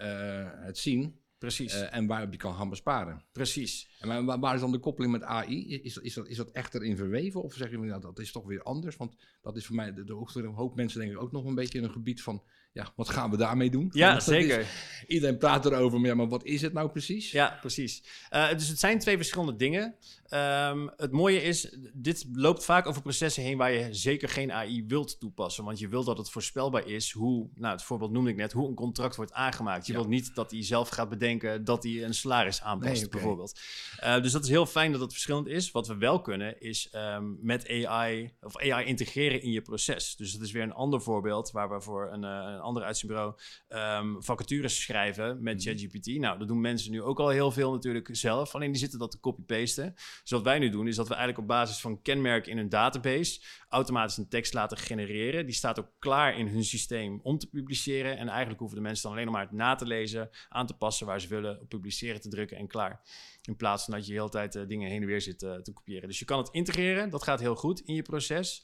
het 0.65 0.77
zien 0.77 1.19
Precies, 1.39 1.73
eh, 1.73 1.95
en 1.95 2.07
waarop 2.07 2.31
je 2.31 2.37
kan 2.37 2.55
gaan 2.55 2.69
besparen. 2.69 3.23
precies. 3.31 3.89
En 3.99 4.25
waar, 4.39 4.55
is 4.55 4.61
dan 4.61 4.71
de 4.71 4.79
koppeling 4.79 5.11
met 5.11 5.23
AI? 5.23 5.81
Is, 5.83 5.97
is, 5.97 6.13
dat, 6.13 6.27
is 6.27 6.37
dat 6.37 6.51
echt 6.51 6.73
erin 6.75 6.97
verweven? 6.97 7.43
Of 7.43 7.53
zeg 7.53 7.69
je, 7.69 7.77
nou, 7.77 8.01
dat 8.01 8.19
is 8.19 8.31
toch 8.31 8.45
weer 8.45 8.63
anders? 8.63 8.95
Want 8.95 9.15
dat 9.41 9.55
is 9.55 9.65
voor 9.65 9.75
mij, 9.75 9.93
de, 9.93 10.03
de, 10.03 10.25
een 10.33 10.45
hoop 10.45 10.75
mensen 10.75 10.99
denk 10.99 11.11
ik 11.11 11.21
ook 11.21 11.31
nog 11.31 11.45
een 11.45 11.55
beetje 11.55 11.79
een 11.79 11.91
gebied 11.91 12.21
van, 12.21 12.43
ja, 12.79 12.91
wat 12.95 13.09
gaan 13.09 13.31
we 13.31 13.37
daarmee 13.37 13.69
doen? 13.69 13.89
Ja, 13.93 14.09
dat 14.11 14.17
is- 14.21 14.25
zeker. 14.27 14.65
iedereen 15.07 15.37
praat 15.37 15.65
erover, 15.65 15.99
maar, 15.99 16.09
ja, 16.09 16.15
maar 16.15 16.27
wat 16.27 16.43
is 16.43 16.61
het 16.61 16.73
nou 16.73 16.89
precies? 16.89 17.31
Ja, 17.31 17.57
precies. 17.61 18.03
Eh, 18.29 18.49
dus 18.51 18.67
het 18.67 18.79
zijn 18.79 18.99
twee 18.99 19.15
verschillende 19.15 19.55
dingen. 19.55 19.95
Ehm, 20.27 20.87
het 20.97 21.11
mooie 21.11 21.41
is, 21.41 21.75
dit 21.93 22.25
loopt 22.33 22.65
vaak 22.65 22.87
over 22.87 23.01
processen 23.01 23.43
heen 23.43 23.57
waar 23.57 23.71
je 23.71 23.93
zeker 23.93 24.29
geen 24.29 24.51
AI 24.51 24.83
wilt 24.87 25.19
toepassen. 25.19 25.63
Want 25.63 25.79
je 25.79 25.87
wilt 25.87 26.05
dat 26.05 26.17
het 26.17 26.29
voorspelbaar 26.29 26.87
is 26.87 27.11
hoe, 27.11 27.47
nou 27.55 27.73
het 27.73 27.83
voorbeeld 27.83 28.11
noemde 28.11 28.29
ik 28.29 28.35
net, 28.35 28.51
hoe 28.51 28.67
een 28.67 28.73
contract 28.75 29.15
wordt 29.15 29.33
aangemaakt. 29.33 29.85
Je 29.85 29.91
Ja. 29.91 29.97
wilt 29.97 30.09
niet 30.11 30.35
dat 30.35 30.51
hij 30.51 30.63
zelf 30.63 30.89
gaat 30.89 31.09
bedenken 31.09 31.63
dat 31.63 31.83
hij 31.83 32.03
een 32.03 32.13
salaris 32.13 32.61
aanpast, 32.61 33.01
Nee, 33.01 33.09
bijvoorbeeld. 33.09 33.59
Eh, 33.97 34.21
dus 34.21 34.31
dat 34.31 34.43
is 34.43 34.49
heel 34.49 34.65
fijn 34.65 34.91
dat 34.91 35.01
het 35.01 35.11
verschillend 35.11 35.47
is. 35.47 35.71
Wat 35.71 35.87
we 35.87 35.97
wel 35.97 36.21
kunnen, 36.21 36.61
is 36.61 36.89
ehm, 36.91 37.23
met 37.41 37.67
AI, 37.69 38.33
of 38.41 38.57
AI 38.57 38.85
integreren 38.85 39.41
in 39.41 39.51
je 39.51 39.61
proces. 39.61 40.15
Dus 40.15 40.31
dat 40.33 40.41
is 40.41 40.51
weer 40.51 40.63
een 40.63 40.73
ander 40.73 41.01
voorbeeld 41.01 41.51
waar 41.51 41.69
we 41.69 41.81
voor 41.81 42.09
een, 42.11 42.23
eh, 42.23 42.29
een 42.53 42.59
ander 42.69 42.83
uitzendbureau 42.83 43.33
ehm, 43.67 44.15
vacatures 44.19 44.81
schrijven 44.81 45.43
met 45.43 45.55
Mhm. 45.55 45.63
ChatGPT. 45.63 46.07
Nou, 46.07 46.39
dat 46.39 46.47
doen 46.47 46.61
mensen 46.61 46.91
nu 46.91 47.01
ook 47.01 47.19
al 47.19 47.29
heel 47.29 47.51
veel 47.51 47.71
natuurlijk 47.71 48.09
zelf. 48.11 48.55
Alleen 48.55 48.71
die 48.71 48.79
zitten 48.79 48.99
dat 48.99 49.11
te 49.11 49.19
copy-pasten. 49.19 49.93
Dus 49.95 50.31
wat 50.31 50.41
wij 50.43 50.59
nu 50.59 50.69
doen, 50.69 50.87
is 50.87 50.95
dat 50.95 51.07
we 51.07 51.13
eigenlijk 51.13 51.41
op 51.41 51.47
basis 51.47 51.81
van 51.81 52.01
kenmerken 52.01 52.51
in 52.51 52.57
hun 52.57 52.69
database 52.69 53.41
automatisch 53.69 54.17
een 54.17 54.27
tekst 54.27 54.53
laten 54.53 54.77
genereren. 54.77 55.45
Die 55.45 55.55
staat 55.55 55.79
ook 55.79 55.89
klaar 55.99 56.37
in 56.37 56.47
hun 56.47 56.63
systeem 56.63 57.19
om 57.23 57.37
te 57.37 57.47
publiceren. 57.47 58.17
En 58.17 58.27
eigenlijk 58.27 58.59
hoeven 58.59 58.77
de 58.77 58.83
mensen 58.83 59.03
dan 59.03 59.11
alleen 59.11 59.25
nog 59.25 59.33
maar 59.33 59.43
het 59.43 59.51
na 59.51 59.75
te 59.75 59.85
lezen, 59.85 60.29
aan 60.49 60.67
te 60.67 60.73
passen 60.73 61.05
waar 61.05 61.21
ze 61.21 61.27
willen, 61.27 61.59
op 61.61 61.69
publiceren 61.69 62.21
te 62.21 62.29
drukken 62.29 62.57
en 62.57 62.67
klaar. 62.67 63.01
In 63.41 63.55
plaats 63.55 63.83
van 63.83 63.93
dat 63.93 64.05
je 64.05 64.11
de 64.11 64.17
hele 64.17 64.29
tijd 64.29 64.55
eh, 64.55 64.67
dingen 64.67 64.89
heen 64.89 65.01
en 65.01 65.07
weer 65.07 65.21
zit 65.21 65.43
eh, 65.43 65.55
te 65.55 65.73
kopiëren. 65.73 66.07
Dus 66.07 66.19
je 66.19 66.25
kan 66.25 66.37
het 66.37 66.49
integreren, 66.51 67.09
dat 67.09 67.23
gaat 67.23 67.39
heel 67.39 67.55
goed 67.55 67.79
in 67.79 67.95
je 67.95 68.01
proces. 68.01 68.63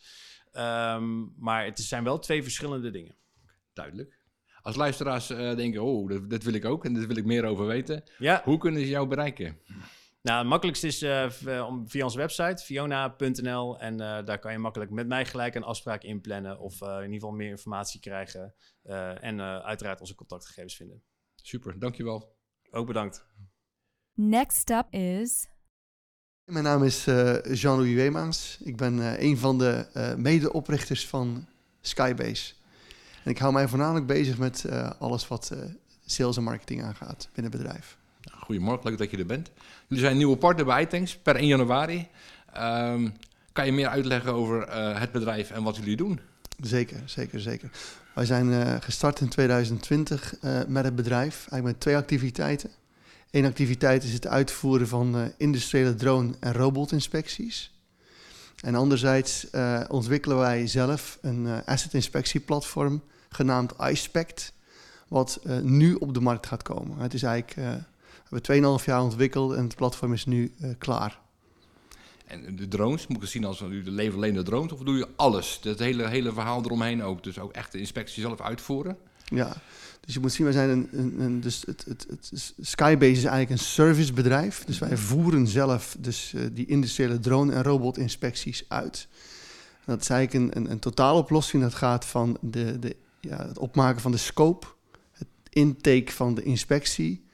Ehm, 0.51 1.23
maar 1.37 1.65
het 1.65 1.79
zijn 1.79 2.03
wel 2.03 2.19
twee 2.19 2.43
verschillende 2.43 2.91
dingen. 2.91 3.15
Duidelijk. 3.75 4.19
Als 4.61 4.75
luisteraars 4.75 5.29
eh, 5.29 5.55
denken, 5.55 5.81
oh, 5.83 6.09
dat, 6.09 6.29
dat 6.29 6.43
wil 6.43 6.53
ik 6.53 6.65
ook 6.65 6.85
en 6.85 6.93
daar 6.93 7.07
wil 7.07 7.17
ik 7.17 7.25
meer 7.25 7.45
over 7.45 7.65
weten. 7.65 8.03
Ja, 8.17 8.41
Hoe 8.43 8.57
kunnen 8.57 8.81
ze 8.81 8.87
jou 8.87 9.07
bereiken? 9.07 9.59
Nou, 10.21 10.39
het 10.39 10.47
makkelijkste 10.47 10.87
is 10.87 11.03
om, 11.67 11.89
via 11.89 12.03
onze 12.03 12.17
website, 12.17 12.63
fiona.nl. 12.63 13.79
En 13.79 13.99
eh, 13.99 14.25
daar 14.25 14.39
kan 14.39 14.51
je 14.51 14.57
makkelijk 14.57 14.91
met 14.91 15.07
mij 15.07 15.25
gelijk 15.25 15.55
een 15.55 15.63
afspraak 15.63 16.03
inplannen. 16.03 16.59
Of 16.59 16.81
eh, 16.81 16.87
in 16.89 16.95
ieder 17.03 17.13
geval 17.13 17.31
meer 17.31 17.49
informatie 17.49 17.99
krijgen. 17.99 18.53
eh, 18.83 19.23
en 19.23 19.39
eh, 19.39 19.57
uiteraard 19.57 19.99
onze 19.99 20.15
contactgegevens 20.15 20.75
vinden. 20.75 21.03
Super, 21.35 21.79
dankjewel. 21.79 22.35
Ook 22.71 22.87
bedankt. 22.87 23.25
Next 24.13 24.69
up 24.69 24.93
is 24.93 25.47
Mijn 26.45 26.63
naam 26.63 26.83
is 26.83 27.07
eh, 27.07 27.43
Jean-Louis 27.55 27.93
Weemaans. 27.93 28.57
Ik 28.63 28.77
ben 28.77 28.99
eh, 28.99 29.21
een 29.29 29.37
van 29.37 29.57
de 29.57 29.87
eh, 29.93 30.15
medeoprichters 30.15 31.07
van 31.07 31.47
Skybase. 31.81 32.53
En 33.25 33.31
ik 33.31 33.37
hou 33.37 33.53
mij 33.53 33.67
voornamelijk 33.67 34.05
bezig 34.05 34.37
met 34.37 34.65
eh, 34.65 34.89
alles 34.99 35.27
wat 35.27 35.51
eh, 35.53 35.59
sales 36.05 36.37
en 36.37 36.43
marketing 36.43 36.83
aangaat 36.83 37.29
binnen 37.33 37.51
het 37.51 37.61
bedrijf. 37.61 37.97
Goedemorgen, 38.31 38.89
leuk 38.89 38.97
dat 38.97 39.11
je 39.11 39.17
er 39.17 39.25
bent. 39.25 39.51
Jullie 39.87 40.03
zijn 40.03 40.11
een 40.11 40.17
nieuwe 40.17 40.37
partner 40.37 40.65
bij 40.65 40.81
iTanks 40.81 41.17
per 41.17 41.35
1 41.35 41.47
januari. 41.47 42.07
Ehm, 42.53 43.09
kan 43.51 43.65
je 43.65 43.71
meer 43.71 43.87
uitleggen 43.87 44.33
over 44.33 44.67
eh, 44.67 44.99
het 44.99 45.11
bedrijf 45.11 45.51
en 45.51 45.63
wat 45.63 45.75
jullie 45.75 45.95
doen? 45.95 46.19
Zeker, 46.61 47.01
zeker, 47.05 47.41
zeker. 47.41 47.69
Wij 48.13 48.25
zijn 48.25 48.81
gestart 48.81 49.19
in 49.19 49.29
2020 49.29 50.35
eh, 50.39 50.59
met 50.67 50.83
het 50.83 50.95
bedrijf, 50.95 51.35
eigenlijk 51.35 51.63
met 51.63 51.79
twee 51.79 51.95
activiteiten. 51.97 52.69
Eén 53.31 53.45
activiteit 53.45 54.03
is 54.03 54.13
het 54.13 54.27
uitvoeren 54.27 54.87
van 54.87 55.31
industriële 55.37 55.95
drone- 55.95 56.35
en 56.39 56.53
robotinspecties. 56.53 57.73
En 58.61 58.75
anderzijds 58.75 59.47
ontwikkelen 59.87 60.37
wij 60.37 60.67
zelf 60.67 61.17
een 61.21 61.47
asset 61.65 61.93
inspectieplatform 61.93 63.01
genaamd 63.35 63.73
iSpect, 63.91 64.53
wat 65.07 65.39
eh, 65.43 65.57
nu 65.59 65.93
op 65.93 66.13
de 66.13 66.19
markt 66.19 66.45
gaat 66.45 66.61
komen. 66.63 66.97
Het 66.97 67.13
is 67.13 67.23
eigenlijk, 67.23 67.57
eh, 67.67 67.73
we 68.29 68.39
hebben 68.41 68.79
2,5 68.79 68.85
jaar 68.85 69.01
ontwikkeld 69.01 69.53
en 69.53 69.63
het 69.63 69.75
platform 69.75 70.13
is 70.13 70.25
nu 70.25 70.53
eh, 70.59 70.69
klaar. 70.77 71.19
En 72.25 72.55
de 72.55 72.67
drones, 72.67 73.07
moet 73.07 73.15
ik 73.17 73.21
het 73.23 73.31
zien 73.31 73.45
als 73.45 73.59
jullie 73.59 73.91
leveren 73.91 74.15
alleen 74.17 74.33
de 74.33 74.43
drones 74.43 74.71
of 74.71 74.79
doe 74.79 74.97
je 74.97 75.07
alles? 75.15 75.59
Het 75.63 75.79
hele, 75.79 76.07
hele 76.07 76.33
verhaal 76.33 76.63
eromheen 76.63 77.03
ook. 77.03 77.23
Dus 77.23 77.39
ook 77.39 77.51
echt 77.51 77.71
de 77.71 77.79
inspectie 77.79 78.21
zelf 78.21 78.41
uitvoeren. 78.41 78.97
Ja, 79.25 79.57
dus 79.99 80.13
je 80.13 80.19
moet 80.19 80.33
zien, 80.33 80.43
wij 80.45 80.53
zijn 80.53 80.69
een, 80.69 80.87
een, 80.91 81.19
een- 81.19 81.41
dus 81.41 81.63
het, 81.65 81.85
het, 81.87 82.05
het, 82.09 82.53
Skybase 82.61 83.11
is 83.11 83.23
eigenlijk 83.23 83.49
een 83.49 83.65
servicebedrijf. 83.65 84.63
Dus 84.65 84.79
wij 84.79 84.97
voeren 84.97 85.47
zelf 85.47 85.95
dus, 85.99 86.33
die 86.51 86.65
industriële 86.65 87.19
drone- 87.19 87.53
en 87.53 87.63
robotinspecties 87.63 88.65
uit. 88.67 89.07
En 89.85 89.93
dat 89.93 90.01
is 90.01 90.09
eigenlijk 90.09 90.55
een, 90.55 90.61
een, 90.61 90.71
een 90.71 90.79
totaaloplossing. 90.79 91.63
Dat 91.63 91.75
gaat 91.75 92.05
van 92.05 92.37
de, 92.41 92.79
de, 92.79 92.95
ja, 93.25 93.47
het 93.47 93.59
opmaken 93.59 94.01
van 94.01 94.11
de 94.11 94.17
scope, 94.17 94.67
het 95.11 95.27
intake 95.49 96.11
van 96.11 96.35
de 96.35 96.43
inspectie, 96.43 97.25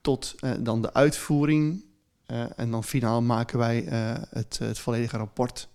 tot 0.00 0.34
eh, 0.40 0.50
dan 0.60 0.82
de 0.82 0.92
uitvoering. 0.92 1.84
eh, 2.26 2.44
en 2.56 2.70
dan 2.70 2.84
finaal 2.84 3.22
maken 3.22 3.58
wij 3.58 3.86
eh, 3.86 4.22
het, 4.30 4.58
het 4.58 4.78
volledige 4.78 5.16
rapport 5.16 5.68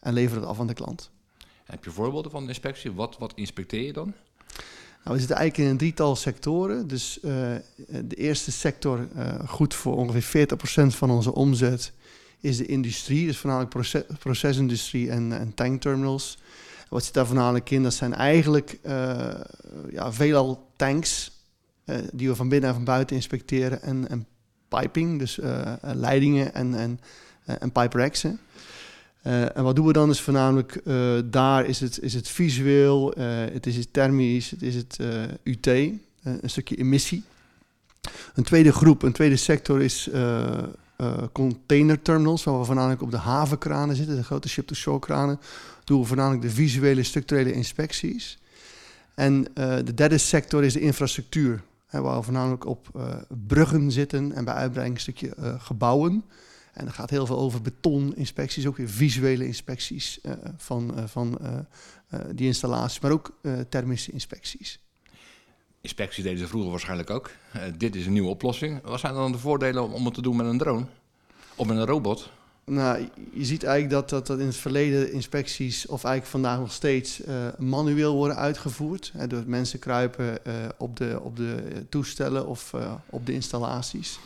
en 0.00 0.12
leveren 0.12 0.40
het 0.40 0.50
af 0.50 0.60
aan 0.60 0.66
de 0.66 0.74
klant. 0.74 1.10
Heb 1.64 1.84
je 1.84 1.90
voorbeelden 1.90 2.30
van 2.30 2.42
de 2.42 2.48
inspectie? 2.48 2.92
Wat, 2.92 3.18
wat 3.18 3.32
inspecteer 3.34 3.82
je 3.82 3.92
dan? 3.92 4.14
Nou, 5.04 5.14
we 5.14 5.18
zitten 5.18 5.36
eigenlijk 5.36 5.66
in 5.68 5.74
een 5.74 5.78
drietal 5.78 6.16
sectoren. 6.16 6.88
Dus 6.88 7.18
de 7.22 8.14
eerste 8.14 8.52
sector, 8.52 9.08
goed 9.46 9.74
voor 9.74 9.96
ongeveer 9.96 10.48
40% 10.48 10.56
van 10.86 11.10
onze 11.10 11.34
omzet, 11.34 11.92
is 12.40 12.56
de 12.56 12.66
industrie. 12.66 13.26
Dus 13.26 13.38
voornamelijk 13.38 13.72
proces, 13.72 14.02
procesindustrie 14.18 15.10
en, 15.10 15.32
en 15.32 15.54
tankterminals. 15.54 16.38
Wat 16.90 17.04
zit 17.04 17.14
daar 17.14 17.26
voornamelijk 17.26 17.70
in? 17.70 17.82
Dat 17.82 17.94
zijn 17.94 18.14
eigenlijk 18.14 18.78
uh, 18.82 19.30
ja, 19.90 20.12
veelal 20.12 20.70
tanks 20.76 21.38
die 22.12 22.28
we 22.28 22.34
van 22.34 22.48
binnen 22.48 22.68
en 22.68 22.74
van 22.74 22.84
buiten 22.84 23.16
inspecteren. 23.16 23.82
En, 23.82 24.26
piping, 24.68 25.18
dus 25.18 25.38
leidingen 25.82 26.54
en, 26.54 26.74
en, 26.74 27.00
en 27.44 27.72
pipe 27.72 27.98
en 29.22 29.62
wat 29.62 29.76
doen 29.76 29.86
we 29.86 29.92
dan? 29.92 30.10
Is 30.10 30.20
voornamelijk 30.20 30.80
uh, 30.84 31.18
daar 31.24 31.66
is 31.66 31.80
het, 31.80 32.00
is 32.00 32.14
het 32.14 32.28
visueel, 32.28 33.12
het 33.52 33.66
is 33.66 33.76
het 33.76 33.92
thermisch, 33.92 34.50
het 34.50 34.62
is 34.62 34.74
het 34.74 34.98
UT, 35.42 35.66
een 35.66 36.40
stukje 36.44 36.76
emissie. 36.76 37.22
Een 38.34 38.44
tweede 38.44 38.72
groep, 38.72 39.02
een 39.02 39.12
tweede 39.12 39.36
sector 39.36 39.82
is 39.82 40.08
container 41.32 42.02
terminals, 42.02 42.44
waar 42.44 42.58
we 42.58 42.64
voornamelijk 42.64 43.02
op 43.02 43.10
de 43.10 43.16
havenkranen 43.16 43.96
zitten, 43.96 44.16
de 44.16 44.24
grote 44.24 44.48
ship-to-shore 44.48 44.98
kranen. 44.98 45.40
Doen 45.84 46.00
we 46.00 46.06
voornamelijk 46.06 46.42
de 46.42 46.50
visuele 46.50 47.02
structurele 47.02 47.52
inspecties. 47.52 48.38
En 49.14 49.46
de 49.84 49.94
derde 49.94 50.18
sector 50.18 50.64
is 50.64 50.72
de 50.72 50.80
infrastructuur, 50.80 51.62
hè, 51.86 52.00
waar 52.00 52.16
we 52.16 52.22
voornamelijk 52.22 52.66
op 52.66 53.12
bruggen 53.46 53.92
zitten 53.92 54.32
en 54.32 54.44
bij 54.44 54.54
uitbreiding 54.54 54.96
een 54.96 55.02
stukje 55.02 55.34
gebouwen. 55.58 56.24
En 56.72 56.86
er 56.86 56.92
gaat 56.92 57.10
heel 57.10 57.26
veel 57.26 57.38
over 57.38 57.62
betoninspecties, 57.62 58.66
ook 58.66 58.76
weer 58.76 58.88
visuele 58.88 59.46
inspecties 59.46 60.20
van, 60.56 60.94
van 61.08 61.38
die 62.34 62.46
installaties, 62.46 63.00
maar 63.00 63.10
ook 63.10 63.40
thermische 63.68 64.12
inspecties. 64.12 64.80
Inspecties 65.80 66.24
deden 66.24 66.38
ze 66.38 66.46
vroeger 66.46 66.70
waarschijnlijk 66.70 67.10
ook. 67.10 67.30
dit 67.76 67.96
is 67.96 68.06
een 68.06 68.12
nieuwe 68.12 68.28
oplossing. 68.28 68.82
Wat 68.82 69.00
zijn 69.00 69.14
dan 69.14 69.32
de 69.32 69.38
voordelen 69.38 69.90
om 69.90 70.04
het 70.04 70.14
te 70.14 70.22
doen 70.22 70.36
met 70.36 70.46
een 70.46 70.58
drone? 70.58 70.84
Of 71.54 71.66
met 71.66 71.76
een 71.76 71.86
robot? 71.86 72.30
Nou, 72.64 73.08
je 73.32 73.44
ziet 73.44 73.64
eigenlijk 73.64 73.94
dat, 73.94 74.10
dat, 74.10 74.26
dat 74.26 74.38
in 74.38 74.46
het 74.46 74.56
verleden 74.56 75.12
inspecties, 75.12 75.86
of 75.86 76.04
eigenlijk 76.04 76.26
vandaag 76.26 76.58
nog 76.58 76.72
steeds, 76.72 77.20
manueel 77.58 78.14
worden 78.14 78.36
uitgevoerd. 78.36 79.12
Hè, 79.16 79.26
door 79.26 79.42
mensen 79.46 79.78
kruipen 79.78 80.38
op, 80.78 80.96
de, 80.96 81.20
op 81.22 81.36
de 81.36 81.62
toestellen 81.88 82.46
of 82.46 82.74
op 83.06 83.26
de 83.26 83.32
installaties. 83.32 84.18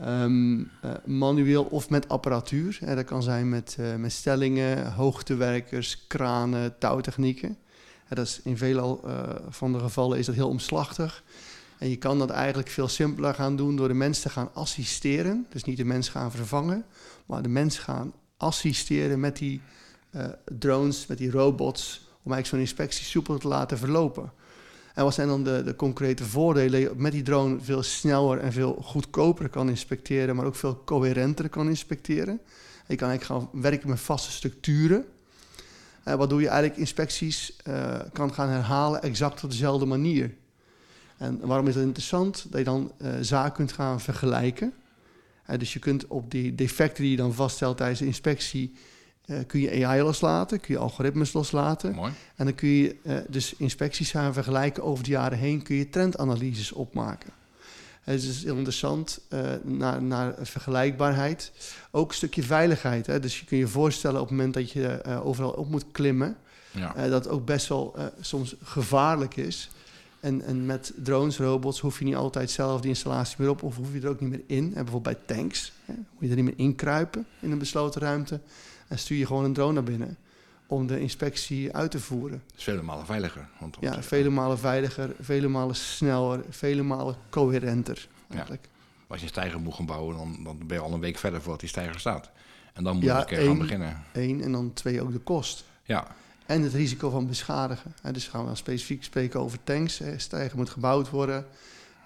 Uh, 0.00 0.60
manueel 1.04 1.64
of 1.64 1.90
met 1.90 2.08
apparatuur. 2.08 2.78
Hè, 2.84 2.94
dat 2.94 3.04
kan 3.04 3.22
zijn 3.22 3.48
met, 3.48 3.76
met 3.98 4.12
stellingen, 4.12 4.92
hoogtewerkers, 4.92 6.06
kranen, 6.06 6.78
touwtechnieken. 6.78 7.56
Dat 8.08 8.26
is 8.26 8.40
in 8.44 8.56
veelal 8.56 9.02
uh, 9.04 9.20
van 9.48 9.72
de 9.72 9.78
gevallen 9.78 10.18
is 10.18 10.26
dat 10.26 10.34
heel 10.34 10.48
omslachtig. 10.48 11.22
En 11.78 11.88
je 11.88 11.96
kan 11.96 12.18
dat 12.18 12.30
eigenlijk 12.30 12.68
veel 12.68 12.88
simpeler 12.88 13.34
gaan 13.34 13.56
doen 13.56 13.76
door 13.76 13.88
de 13.88 13.94
mens 13.94 14.20
te 14.20 14.28
gaan 14.28 14.50
assisteren. 14.54 15.46
Dus 15.48 15.64
niet 15.64 15.76
de 15.76 15.84
mens 15.84 16.08
gaan 16.08 16.30
vervangen, 16.30 16.84
maar 17.26 17.42
de 17.42 17.48
mens 17.48 17.78
gaan 17.78 18.12
assisteren 18.36 19.20
met 19.20 19.36
die 19.36 19.60
drones, 20.58 21.06
met 21.06 21.18
die 21.18 21.30
robots, 21.30 22.08
om 22.22 22.32
eigenlijk 22.32 22.46
zo'n 22.46 22.58
inspectie 22.58 23.04
soepel 23.04 23.38
te 23.38 23.48
laten 23.48 23.78
verlopen. 23.78 24.32
En 24.94 25.04
wat 25.04 25.14
zijn 25.14 25.28
dan 25.28 25.44
de, 25.44 25.62
de 25.64 25.76
concrete 25.76 26.24
voordelen? 26.24 26.90
Met 26.96 27.12
die 27.12 27.22
drone 27.22 27.60
veel 27.60 27.82
sneller 27.82 28.38
en 28.38 28.52
veel 28.52 28.78
goedkoper 28.82 29.48
kan 29.48 29.68
inspecteren, 29.68 30.36
maar 30.36 30.46
ook 30.46 30.54
veel 30.54 30.82
coherenter 30.84 31.48
kan 31.48 31.68
inspecteren. 31.68 32.40
Je 32.86 32.96
kan 32.96 33.08
eigenlijk 33.08 33.40
gaan 33.40 33.60
werken 33.60 33.88
met 33.88 34.00
vaste 34.00 34.30
structuren. 34.30 35.04
En 36.06 36.18
waardoor 36.18 36.40
je 36.40 36.48
eigenlijk 36.48 36.78
inspecties 36.78 37.56
uh, 37.68 38.00
kan 38.12 38.34
gaan 38.34 38.48
herhalen 38.48 39.02
exact 39.02 39.44
op 39.44 39.50
dezelfde 39.50 39.86
manier. 39.86 40.34
En 41.16 41.46
waarom 41.46 41.68
is 41.68 41.74
dat 41.74 41.82
interessant? 41.82 42.46
Dat 42.50 42.58
je 42.58 42.64
dan 42.64 42.92
uh, 42.98 43.10
zaken 43.20 43.52
kunt 43.52 43.72
gaan 43.72 44.00
vergelijken. 44.00 44.72
Uh, 45.50 45.58
dus 45.58 45.72
je 45.72 45.78
kunt 45.78 46.06
op 46.06 46.30
die 46.30 46.54
defecten 46.54 47.02
die 47.02 47.10
je 47.10 47.16
dan 47.16 47.34
vaststelt 47.34 47.76
tijdens 47.76 47.98
de 47.98 48.06
inspectie 48.06 48.72
uh, 49.26 49.38
kun 49.46 49.60
je 49.60 49.86
AI 49.86 50.02
loslaten, 50.02 50.60
kun 50.60 50.74
je 50.74 50.80
algoritmes 50.80 51.32
loslaten. 51.32 51.94
Mooi. 51.94 52.12
En 52.36 52.44
dan 52.44 52.54
kun 52.54 52.68
je 52.68 52.96
uh, 53.02 53.18
dus 53.28 53.54
inspecties 53.56 54.10
gaan 54.10 54.32
vergelijken 54.32 54.82
over 54.82 55.04
de 55.04 55.10
jaren 55.10 55.38
heen, 55.38 55.62
kun 55.62 55.76
je 55.76 55.88
trendanalyses 55.88 56.72
opmaken. 56.72 57.30
Het 58.06 58.22
is 58.22 58.44
interessant 58.44 59.20
uh, 59.30 59.40
naar, 59.62 60.02
naar 60.02 60.34
vergelijkbaarheid. 60.40 61.52
Ook 61.90 62.08
een 62.08 62.14
stukje 62.14 62.42
veiligheid. 62.42 63.06
Hè? 63.06 63.20
Dus 63.20 63.38
je 63.40 63.46
kunt 63.46 63.60
je 63.60 63.68
voorstellen 63.68 64.20
op 64.20 64.28
het 64.28 64.36
moment 64.36 64.54
dat 64.54 64.70
je 64.70 65.02
overal 65.22 65.50
op 65.50 65.68
moet 65.68 65.84
klimmen, 65.92 66.36
ja. 66.70 66.92
dat 67.08 67.24
het 67.24 67.28
ook 67.28 67.44
best 67.44 67.68
wel 67.68 67.96
soms 68.20 68.54
gevaarlijk 68.62 69.36
is. 69.36 69.70
En, 70.20 70.42
en 70.42 70.66
met 70.66 70.92
drones, 70.96 71.38
robots, 71.38 71.80
hoef 71.80 71.98
je 71.98 72.04
niet 72.04 72.14
altijd 72.14 72.50
zelf 72.50 72.80
die 72.80 72.90
installatie 72.90 73.36
meer 73.38 73.50
op, 73.50 73.62
of 73.62 73.76
hoef 73.76 73.92
je 73.92 74.00
er 74.00 74.08
ook 74.08 74.20
niet 74.20 74.30
meer 74.30 74.42
in. 74.46 74.64
En 74.64 74.84
bijvoorbeeld 74.84 75.16
bij 75.26 75.36
tanks, 75.36 75.72
hè, 75.84 75.94
moet 75.94 76.22
je 76.22 76.28
er 76.28 76.36
niet 76.36 76.44
meer 76.44 76.66
inkruipen 76.66 77.26
in 77.40 77.50
een 77.50 77.58
besloten 77.58 78.00
ruimte 78.00 78.40
en 78.88 78.98
stuur 78.98 79.18
je 79.18 79.26
gewoon 79.26 79.44
een 79.44 79.52
drone 79.52 79.72
naar 79.72 79.82
binnen 79.82 80.16
om 80.66 80.86
de 80.86 81.00
inspectie 81.00 81.74
uit 81.76 81.90
te 81.90 82.00
voeren. 82.00 82.42
Is 82.56 82.64
vele 82.64 82.82
malen 82.82 83.06
veiliger. 83.06 83.48
Want 83.58 83.76
ja, 83.80 84.02
vele 84.02 84.30
malen 84.30 84.58
veiliger, 84.58 85.14
vele 85.20 85.48
malen 85.48 85.76
sneller, 85.76 86.44
vele 86.48 86.82
malen 86.82 87.16
coherenter. 87.30 88.08
Eigenlijk. 88.28 88.62
Ja. 88.62 88.74
Als 89.06 89.18
je 89.18 89.24
een 89.24 89.32
stijger 89.32 89.60
moet 89.60 89.74
gaan 89.74 89.86
bouwen, 89.86 90.16
dan, 90.16 90.38
dan 90.44 90.66
ben 90.66 90.76
je 90.76 90.82
al 90.82 90.92
een 90.92 91.00
week 91.00 91.18
verder 91.18 91.40
voordat 91.40 91.60
die 91.60 91.68
stijger 91.68 92.00
staat. 92.00 92.30
En 92.72 92.84
dan 92.84 92.94
moet 92.94 93.04
je 93.04 93.10
een 93.10 93.24
keer 93.24 93.46
gaan 93.46 93.58
beginnen. 93.58 94.04
Eén, 94.12 94.42
en 94.42 94.52
dan 94.52 94.72
twee, 94.72 95.02
ook 95.02 95.12
de 95.12 95.18
kost. 95.18 95.64
Ja. 95.82 96.06
En 96.46 96.62
het 96.62 96.72
risico 96.72 97.10
van 97.10 97.26
beschadigen. 97.26 97.94
Dus 98.12 98.28
gaan 98.28 98.40
we 98.40 98.46
dan 98.46 98.56
specifiek 98.56 99.04
spreken 99.04 99.40
over 99.40 99.58
tanks. 99.64 100.00
Stijger 100.16 100.56
moet 100.56 100.70
gebouwd 100.70 101.10
worden. 101.10 101.46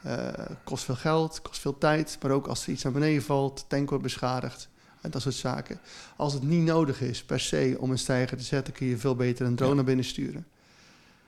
Uh, 0.07 0.29
kost 0.65 0.85
veel 0.85 0.95
geld, 0.95 1.43
kost 1.43 1.61
veel 1.61 1.79
tijd. 1.79 2.19
Maar 2.23 2.31
ook 2.31 2.47
als 2.47 2.63
er 2.63 2.73
iets 2.73 2.83
naar 2.83 2.93
beneden 2.93 3.23
valt, 3.23 3.65
tank 3.69 3.89
wordt 3.89 4.05
beschadigd 4.05 4.70
en 5.01 5.11
dat 5.11 5.23
soort 5.23 5.35
zaken. 5.35 5.81
Als 6.17 6.33
het 6.33 6.43
niet 6.43 6.65
nodig 6.65 7.01
is 7.01 7.25
per 7.25 7.41
se 7.41 7.77
om 7.79 7.91
een 7.91 7.99
stijger 7.99 8.37
te 8.37 8.45
zetten, 8.45 8.73
kun 8.73 8.87
je 8.87 8.97
veel 8.97 9.15
beter 9.15 9.47
een 9.47 9.55
drone 9.55 9.75
naar 9.75 9.85
binnen 9.85 10.05
sturen. 10.05 10.47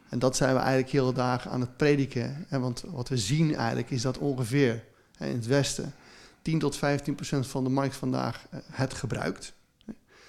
En 0.08 0.18
dat 0.18 0.36
zijn 0.36 0.54
we 0.54 0.60
eigenlijk 0.60 0.90
heel 0.90 1.12
dagen 1.12 1.50
aan 1.50 1.60
het 1.60 1.76
prediken. 1.76 2.46
En 2.48 2.60
want 2.60 2.84
wat 2.86 3.08
we 3.08 3.16
zien 3.16 3.54
eigenlijk 3.54 3.90
is 3.90 4.02
dat 4.02 4.18
ongeveer 4.18 4.84
hè, 5.16 5.26
in 5.26 5.36
het 5.36 5.46
Westen 5.46 5.94
10 6.42 6.58
tot 6.58 6.76
15 6.76 7.14
procent 7.14 7.46
van 7.46 7.64
de 7.64 7.70
markt 7.70 7.96
vandaag 7.96 8.46
uh, 8.54 8.60
het 8.70 8.94
gebruikt. 8.94 9.52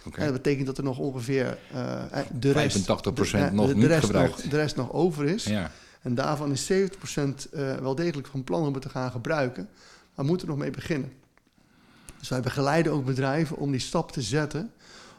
Okay. 0.06 0.20
En 0.20 0.34
dat 0.34 0.42
betekent 0.42 0.66
dat 0.66 0.78
er 0.78 0.84
nog 0.84 0.98
ongeveer 0.98 1.58
uh, 1.74 2.04
de 2.40 2.52
rest, 2.52 2.72
85 2.72 3.14
procent 3.14 3.52
nog 3.52 3.68
de, 3.68 3.74
de, 3.74 3.80
niet 3.80 3.88
rest 3.88 4.06
gebruikt. 4.06 4.38
Nog, 4.38 4.52
de 4.52 4.58
rest 4.58 4.76
nog 4.76 4.92
over 4.92 5.26
is. 5.26 5.44
Ja. 5.44 5.72
En 6.02 6.16
daarvan 6.16 6.52
is 6.52 6.66
70 6.66 6.98
procent 6.98 7.48
uh, 7.54 7.76
wel 7.76 7.96
degelijk 7.96 8.28
van 8.28 8.44
plan 8.44 8.66
om 8.66 8.74
het 8.74 8.82
te 8.82 8.90
gaan 8.90 9.12
gebruiken. 9.12 9.70
Maar 10.16 10.26
moeten 10.26 10.48
we 10.48 10.54
nog 10.54 10.62
mee 10.62 10.72
beginnen. 10.72 11.12
Dus 12.24 12.32
wij 12.32 12.42
begeleiden 12.42 12.92
ook 12.92 13.06
bedrijven 13.06 13.58
om 13.58 13.72
die 13.72 13.80
stap 13.80 14.12
te 14.12 14.22
zetten, 14.22 14.72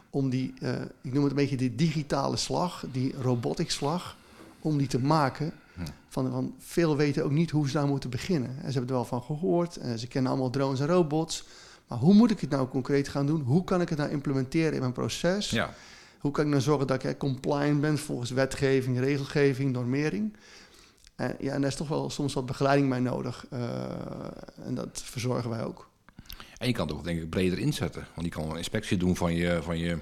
om 0.09 0.29
die, 0.29 0.53
uh, 0.61 0.81
ik 1.01 1.13
noem 1.13 1.21
het 1.21 1.31
een 1.31 1.37
beetje 1.37 1.57
die 1.57 1.75
digitale 1.75 2.37
slag, 2.37 2.85
die 2.91 3.13
robotic 3.21 3.71
slag, 3.71 4.15
om 4.59 4.77
die 4.77 4.87
te 4.87 4.99
maken. 4.99 5.51
Hm. 5.73 5.81
Van, 6.09 6.31
van, 6.31 6.55
veel 6.59 6.95
weten 6.95 7.23
ook 7.23 7.31
niet 7.31 7.51
hoe 7.51 7.67
ze 7.67 7.73
daar 7.73 7.87
moeten 7.87 8.09
beginnen. 8.09 8.49
En 8.49 8.71
ze 8.71 8.77
hebben 8.77 8.87
er 8.87 8.93
wel 8.93 9.05
van 9.05 9.21
gehoord, 9.21 9.77
en 9.77 9.99
ze 9.99 10.07
kennen 10.07 10.31
allemaal 10.31 10.49
drones 10.49 10.79
en 10.79 10.87
robots. 10.87 11.43
Maar 11.87 11.97
hoe 11.97 12.13
moet 12.13 12.31
ik 12.31 12.39
het 12.39 12.49
nou 12.49 12.67
concreet 12.67 13.07
gaan 13.07 13.25
doen? 13.25 13.41
Hoe 13.41 13.63
kan 13.63 13.81
ik 13.81 13.89
het 13.89 13.97
nou 13.97 14.09
implementeren 14.09 14.73
in 14.73 14.79
mijn 14.79 14.91
proces? 14.91 15.49
Ja. 15.49 15.73
Hoe 16.19 16.31
kan 16.31 16.43
ik 16.43 16.49
nou 16.49 16.61
zorgen 16.61 16.87
dat 16.87 17.03
ik 17.03 17.17
compliant 17.17 17.81
ben 17.81 17.97
volgens 17.97 18.31
wetgeving, 18.31 18.99
regelgeving, 18.99 19.71
normering? 19.71 20.37
En, 21.15 21.35
ja, 21.39 21.53
en 21.53 21.61
daar 21.61 21.69
is 21.69 21.75
toch 21.75 21.87
wel 21.87 22.09
soms 22.09 22.33
wat 22.33 22.45
begeleiding 22.45 22.89
bij 22.89 22.99
nodig. 22.99 23.45
Uh, 23.53 23.59
en 24.65 24.75
dat 24.75 25.01
verzorgen 25.03 25.49
wij 25.49 25.63
ook. 25.63 25.93
En 26.57 26.67
je 26.67 26.73
kan 26.73 26.87
het 26.87 26.95
ook 26.95 27.03
denk 27.03 27.21
ik 27.21 27.29
breder 27.29 27.59
inzetten. 27.59 28.07
Want 28.13 28.27
je 28.27 28.33
kan 28.33 28.49
een 28.49 28.57
inspectie 28.57 28.97
doen 28.97 29.15
van 29.15 29.35
je, 29.35 29.59
van 29.61 29.77
je 29.77 29.97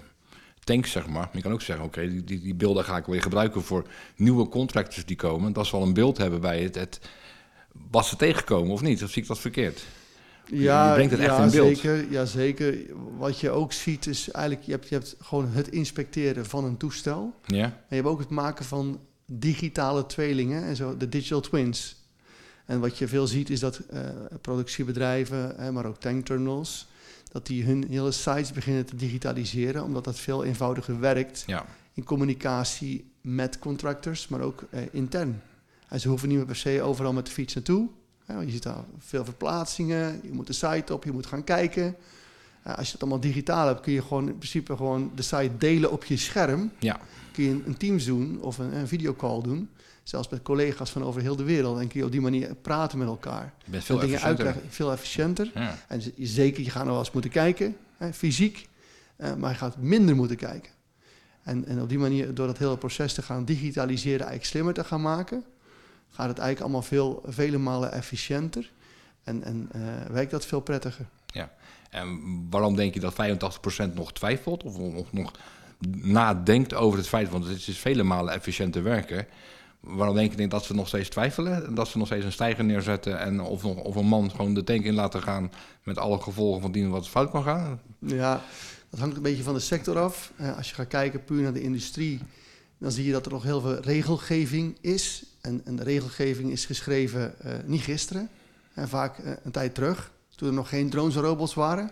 tanks, 0.63 0.91
zeg 0.91 1.07
maar. 1.07 1.13
Maar 1.13 1.29
je 1.35 1.41
kan 1.41 1.51
ook 1.51 1.61
zeggen, 1.61 1.85
oké, 1.85 2.07
die, 2.07 2.23
die, 2.23 2.41
die, 2.41 2.55
beelden 2.55 2.83
ga 2.83 2.97
ik 2.97 3.05
weer 3.05 3.21
gebruiken 3.21 3.63
voor 3.63 3.87
nieuwe 4.15 4.47
contractors 4.47 5.05
die 5.05 5.15
komen. 5.15 5.53
Dat 5.53 5.65
ze 5.65 5.77
wel 5.77 5.85
een 5.85 5.93
beeld 5.93 6.17
hebben 6.17 6.41
bij 6.41 6.63
het, 6.63 6.75
het 6.75 6.99
wat 7.89 8.05
ze 8.05 8.15
tegenkomen 8.15 8.71
of 8.71 8.81
niet. 8.81 9.03
Of 9.03 9.09
zie 9.11 9.21
ik 9.21 9.27
dat 9.27 9.39
verkeerd? 9.39 9.85
Ja, 10.45 10.87
je 10.87 10.93
brengt 10.93 11.11
het 11.11 11.21
echt 11.21 11.37
in 11.37 11.51
beeld. 11.51 11.77
Zeker, 11.77 12.11
ja, 12.11 12.25
zeker. 12.25 12.77
Wat 13.17 13.39
je 13.39 13.49
ook 13.49 13.73
ziet 13.73 14.07
is 14.07 14.31
eigenlijk, 14.31 14.65
je 14.65 14.71
hebt, 14.71 14.89
je 14.89 14.95
hebt 14.95 15.15
gewoon 15.19 15.47
het 15.47 15.67
inspecteren 15.67 16.45
van 16.45 16.65
een 16.65 16.77
toestel. 16.77 17.33
Ja. 17.45 17.63
En 17.63 17.85
je 17.89 17.95
hebt 17.95 18.07
ook 18.07 18.19
het 18.19 18.29
maken 18.29 18.65
van 18.65 18.99
digitale 19.25 20.05
tweelingen 20.05 20.63
en 20.63 20.75
zo, 20.75 20.97
de 20.97 21.09
digital 21.09 21.41
twins. 21.41 22.02
En 22.65 22.79
wat 22.79 22.97
je 22.97 23.07
veel 23.07 23.27
ziet 23.27 23.49
is 23.49 23.59
dat 23.59 23.79
uh, 23.93 23.99
productiebedrijven, 24.41 25.73
maar 25.73 25.85
ook 25.85 25.99
tankterminals, 25.99 26.87
dat 27.31 27.45
die 27.45 27.63
hun 27.63 27.85
hele 27.89 28.11
sites 28.11 28.51
beginnen 28.51 28.85
te 28.85 28.95
digitaliseren, 28.95 29.83
omdat 29.83 30.03
dat 30.03 30.19
veel 30.19 30.43
eenvoudiger 30.43 30.99
werkt 30.99 31.43
ja. 31.47 31.65
in 31.93 32.03
communicatie 32.03 33.11
met 33.21 33.59
contractors, 33.59 34.27
maar 34.27 34.41
ook 34.41 34.63
uh, 34.69 34.79
intern. 34.91 35.41
En 35.87 35.99
ze 35.99 36.07
hoeven 36.07 36.27
niet 36.27 36.37
meer 36.37 36.45
per 36.45 36.55
se 36.55 36.81
overal 36.81 37.13
met 37.13 37.25
de 37.25 37.31
fiets 37.31 37.53
naartoe. 37.53 37.87
want 38.25 38.45
je 38.45 38.51
ziet 38.51 38.63
daar 38.63 38.83
veel 38.99 39.25
verplaatsingen, 39.25 40.19
je 40.23 40.31
moet 40.31 40.47
de 40.47 40.53
site 40.53 40.93
op, 40.93 41.03
je 41.03 41.11
moet 41.11 41.25
gaan 41.25 41.43
kijken. 41.43 41.95
Uh, 42.67 42.75
als 42.75 42.85
je 42.87 42.91
het 42.91 43.01
allemaal 43.01 43.19
digitaal 43.19 43.67
hebt, 43.67 43.81
kun 43.81 43.93
je 43.93 44.01
gewoon 44.01 44.27
in 44.27 44.37
principe 44.37 44.75
gewoon 44.75 45.11
de 45.15 45.21
site 45.21 45.57
delen 45.57 45.91
op 45.91 46.05
je 46.05 46.17
scherm. 46.17 46.71
Ja. 46.79 46.99
Kun 47.31 47.43
je 47.43 47.49
een, 47.49 47.63
een 47.65 47.77
Teams 47.77 48.05
doen 48.05 48.41
of 48.41 48.57
een, 48.57 48.75
een 48.75 48.87
videocall 48.87 49.41
doen. 49.41 49.69
Zelfs 50.03 50.29
met 50.29 50.41
collega's 50.41 50.89
van 50.89 51.03
over 51.03 51.21
heel 51.21 51.35
de 51.35 51.43
wereld. 51.43 51.79
En 51.79 51.87
kun 51.87 51.99
je 51.99 52.05
op 52.05 52.11
die 52.11 52.21
manier 52.21 52.55
praten 52.55 52.97
met 52.97 53.07
elkaar. 53.07 53.53
Je 53.65 53.71
bent 53.71 53.83
veel 53.83 53.99
dingen 53.99 54.15
efficiënter. 54.15 54.45
uitleggen, 54.45 54.73
veel 54.73 54.91
efficiënter. 54.91 55.51
Ja. 55.53 55.77
En 55.87 56.01
zeker, 56.17 56.63
je 56.63 56.69
gaat 56.69 56.83
nog 56.83 56.91
wel 56.91 56.99
eens 56.99 57.11
moeten 57.11 57.31
kijken, 57.31 57.77
hè, 57.97 58.13
fysiek. 58.13 58.67
eh, 59.15 59.33
maar 59.35 59.51
je 59.51 59.57
gaat 59.57 59.77
minder 59.77 60.15
moeten 60.15 60.37
kijken. 60.37 60.71
En, 61.43 61.65
en 61.65 61.81
op 61.81 61.89
die 61.89 61.97
manier, 61.97 62.33
door 62.33 62.47
dat 62.47 62.57
hele 62.57 62.77
proces 62.77 63.13
te 63.13 63.21
gaan 63.21 63.45
digitaliseren, 63.45 64.19
eigenlijk 64.19 64.49
slimmer 64.49 64.73
te 64.73 64.83
gaan 64.83 65.01
maken, 65.01 65.43
gaat 66.09 66.27
het 66.27 66.37
eigenlijk 66.37 66.59
allemaal 66.59 66.81
veel, 66.81 67.23
vele 67.27 67.57
malen 67.57 67.91
efficiënter. 67.91 68.71
En, 69.23 69.43
en 69.43 69.69
eh, 69.71 69.81
werkt 70.11 70.31
dat 70.31 70.45
veel 70.45 70.59
prettiger. 70.61 71.05
En 71.93 72.19
waarom 72.49 72.75
denk 72.75 72.93
je 72.93 72.99
dat 72.99 73.13
85% 73.13 73.93
nog 73.93 74.13
twijfelt 74.13 74.63
of 74.63 74.77
nog, 74.77 75.11
nog 75.11 75.31
nadenkt 76.01 76.73
over 76.73 76.97
het 76.97 77.07
feit, 77.07 77.29
want 77.29 77.45
het 77.45 77.67
is 77.67 77.77
vele 77.77 78.03
malen 78.03 78.33
efficiënter 78.33 78.83
werken. 78.83 79.27
Waarom 79.79 80.15
denk 80.15 80.39
je 80.39 80.47
dat 80.47 80.65
ze 80.65 80.73
nog 80.73 80.87
steeds 80.87 81.09
twijfelen? 81.09 81.65
En 81.65 81.75
dat 81.75 81.87
ze 81.87 81.97
nog 81.97 82.07
steeds 82.07 82.25
een 82.25 82.31
stijger 82.31 82.63
neerzetten 82.63 83.19
en 83.19 83.41
of, 83.41 83.65
of 83.65 83.95
een 83.95 84.05
man 84.05 84.31
gewoon 84.31 84.53
de 84.53 84.63
tank 84.63 84.83
in 84.83 84.93
laten 84.93 85.21
gaan 85.21 85.51
met 85.83 85.97
alle 85.97 86.21
gevolgen 86.21 86.61
van 86.61 86.71
dien 86.71 86.89
wat 86.89 87.09
fout 87.09 87.31
kan 87.31 87.43
gaan? 87.43 87.81
Ja, 87.99 88.41
dat 88.89 88.99
hangt 88.99 89.15
een 89.15 89.21
beetje 89.21 89.43
van 89.43 89.53
de 89.53 89.59
sector 89.59 89.99
af. 89.99 90.31
Eh, 90.35 90.57
als 90.57 90.69
je 90.69 90.75
gaat 90.75 90.87
kijken 90.87 91.23
puur 91.23 91.41
naar 91.41 91.53
de 91.53 91.61
industrie, 91.61 92.19
dan 92.77 92.91
zie 92.91 93.05
je 93.05 93.11
dat 93.11 93.25
er 93.25 93.31
nog 93.31 93.43
heel 93.43 93.61
veel 93.61 93.79
regelgeving 93.79 94.77
is. 94.81 95.25
En, 95.41 95.61
en 95.65 95.75
de 95.75 95.83
regelgeving 95.83 96.51
is 96.51 96.65
geschreven 96.65 97.39
eh, 97.39 97.53
niet 97.65 97.81
gisteren, 97.81 98.29
en 98.73 98.89
vaak 98.89 99.17
eh, 99.17 99.31
een 99.43 99.51
tijd 99.51 99.75
terug, 99.75 100.11
toen 100.35 100.47
er 100.47 100.53
nog 100.53 100.69
geen 100.69 100.89
drones 100.89 101.15
en 101.15 101.21
robots 101.21 101.53
waren. 101.53 101.91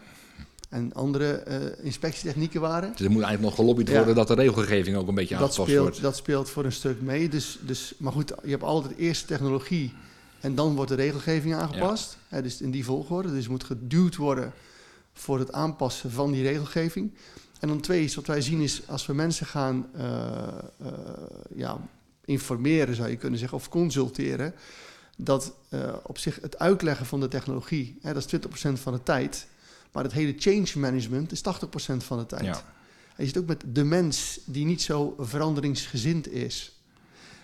En 0.70 0.94
andere 0.94 1.32
eh, 1.32 1.86
inspectietechnieken 1.86 2.62
waren. 2.62 2.92
Dus 2.92 3.06
er 3.06 3.12
moet 3.12 3.24
eigenlijk 3.24 3.42
nog 3.42 3.56
gelobbyd 3.56 3.88
Ja. 3.88 3.96
worden 3.96 4.16
dat 4.16 4.28
de 4.28 4.34
regelgeving 4.34 4.96
ook 4.98 5.08
een 5.08 5.16
beetje 5.16 5.36
Dat 5.36 5.44
aangepast 5.44 5.70
speelt, 5.70 5.84
wordt. 5.88 6.02
dat 6.02 6.16
speelt 6.16 6.50
voor 6.50 6.66
een 6.66 6.72
stuk 6.72 7.02
mee. 7.02 7.30
Dus, 7.30 7.60
dus, 7.62 7.94
maar 7.98 8.12
goed, 8.12 8.34
je 8.44 8.50
hebt 8.50 8.64
altijd 8.64 8.98
eerst 8.98 9.28
technologie 9.28 9.94
en 10.40 10.56
dan 10.56 10.76
wordt 10.76 10.90
de 10.90 10.96
regelgeving 10.96 11.56
aangepast. 11.56 12.18
Hè, 12.28 12.42
dus 12.42 12.62
in 12.62 12.72
die 12.72 12.86
volgorde. 12.86 13.32
Dus 13.34 13.48
moet 13.48 13.64
geduwd 13.64 14.16
worden 14.16 14.54
voor 15.14 15.40
het 15.40 15.52
aanpassen 15.52 16.12
van 16.12 16.32
die 16.32 16.44
regelgeving. 16.44 17.12
En 17.60 17.68
dan 17.68 17.80
twee 17.80 18.04
is 18.04 18.16
wat 18.16 18.28
wij 18.28 18.42
zien 18.42 18.62
is 18.62 18.82
als 18.88 19.06
we 19.06 19.14
mensen 19.14 19.46
gaan 19.46 19.88
eh, 19.94 20.04
eh, 20.78 20.88
ja, 21.56 21.78
informeren, 22.26 22.96
zou 22.96 23.10
je 23.10 23.16
kunnen 23.16 23.40
zeggen, 23.40 23.58
of 23.58 23.70
consulteren. 23.70 24.54
Dat 25.18 25.54
eh, 25.70 25.94
op 26.04 26.18
zich 26.18 26.40
het 26.42 26.60
uitleggen 26.60 27.06
van 27.06 27.20
de 27.20 27.28
technologie, 27.28 27.98
hè, 28.02 28.14
dat 28.14 28.26
is 28.26 28.40
20% 28.40 28.80
van 28.82 28.94
de 28.94 29.04
tijd. 29.04 29.48
Maar 29.92 30.04
het 30.04 30.14
hele 30.14 30.34
change 30.38 30.72
management 30.76 31.32
is 31.32 31.42
80% 31.42 31.98
van 31.98 32.18
de 32.18 32.26
tijd. 32.26 32.44
Ja. 32.44 32.64
En 33.16 33.24
je 33.24 33.26
zit 33.26 33.38
ook 33.38 33.48
met 33.48 33.64
de 33.68 33.84
mens 33.84 34.40
die 34.46 34.66
niet 34.66 34.82
zo 34.82 35.16
veranderingsgezind 35.20 36.32
is. 36.32 36.76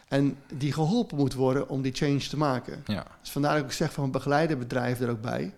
En 0.08 0.38
die 0.54 0.74
geholpen 0.74 1.18
moet 1.18 1.34
worden 1.34 1.70
om 1.70 1.82
die 1.82 1.94
change 1.94 2.28
te 2.28 2.38
maken. 2.38 2.84
Ja. 2.86 3.08
Dus 3.22 3.32
vandaar 3.32 3.56
dat 3.56 3.66
ik 3.66 3.72
zeg 3.72 3.94
van 3.94 4.12
begeleid 4.12 4.50
het 4.50 4.60
bedrijf 4.60 5.00
er 5.00 5.10
ook 5.10 5.22
bij. 5.22 5.54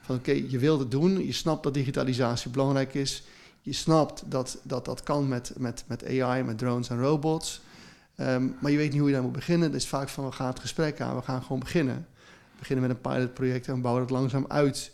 Van 0.00 0.16
oké, 0.16 0.32
je 0.32 0.58
wilt 0.58 0.80
het 0.80 0.90
doen. 0.90 1.26
Je 1.26 1.32
snapt 1.32 1.62
dat 1.62 1.74
digitalisatie 1.74 2.50
belangrijk 2.50 2.94
is. 2.94 3.22
Je 3.60 3.72
snapt 3.72 4.22
dat 4.26 4.58
dat, 4.62 4.84
dat 4.84 5.02
kan 5.02 5.28
met, 5.28 5.52
met, 5.56 5.84
met 5.86 6.04
AI, 6.06 6.42
met 6.42 6.58
drones 6.58 6.88
en 6.88 7.00
robots. 7.00 7.60
Ehm, 8.16 8.46
maar 8.60 8.70
je 8.70 8.76
weet 8.76 8.90
niet 8.90 8.98
hoe 8.98 9.08
je 9.08 9.14
daar 9.14 9.22
moet 9.24 9.32
beginnen. 9.32 9.72
Dus 9.72 9.86
vaak 9.86 10.08
van 10.08 10.24
we 10.24 10.32
gaan 10.32 10.46
het 10.46 10.60
gesprek 10.60 11.00
aan. 11.00 11.16
We 11.16 11.22
gaan 11.22 11.42
gewoon 11.42 11.58
beginnen. 11.58 12.06
We 12.52 12.58
beginnen 12.58 12.86
met 12.86 12.96
een 12.96 13.02
pilotproject 13.12 13.68
en 13.68 13.80
bouwen 13.80 14.02
het 14.02 14.10
langzaam 14.12 14.44
uit. 14.48 14.92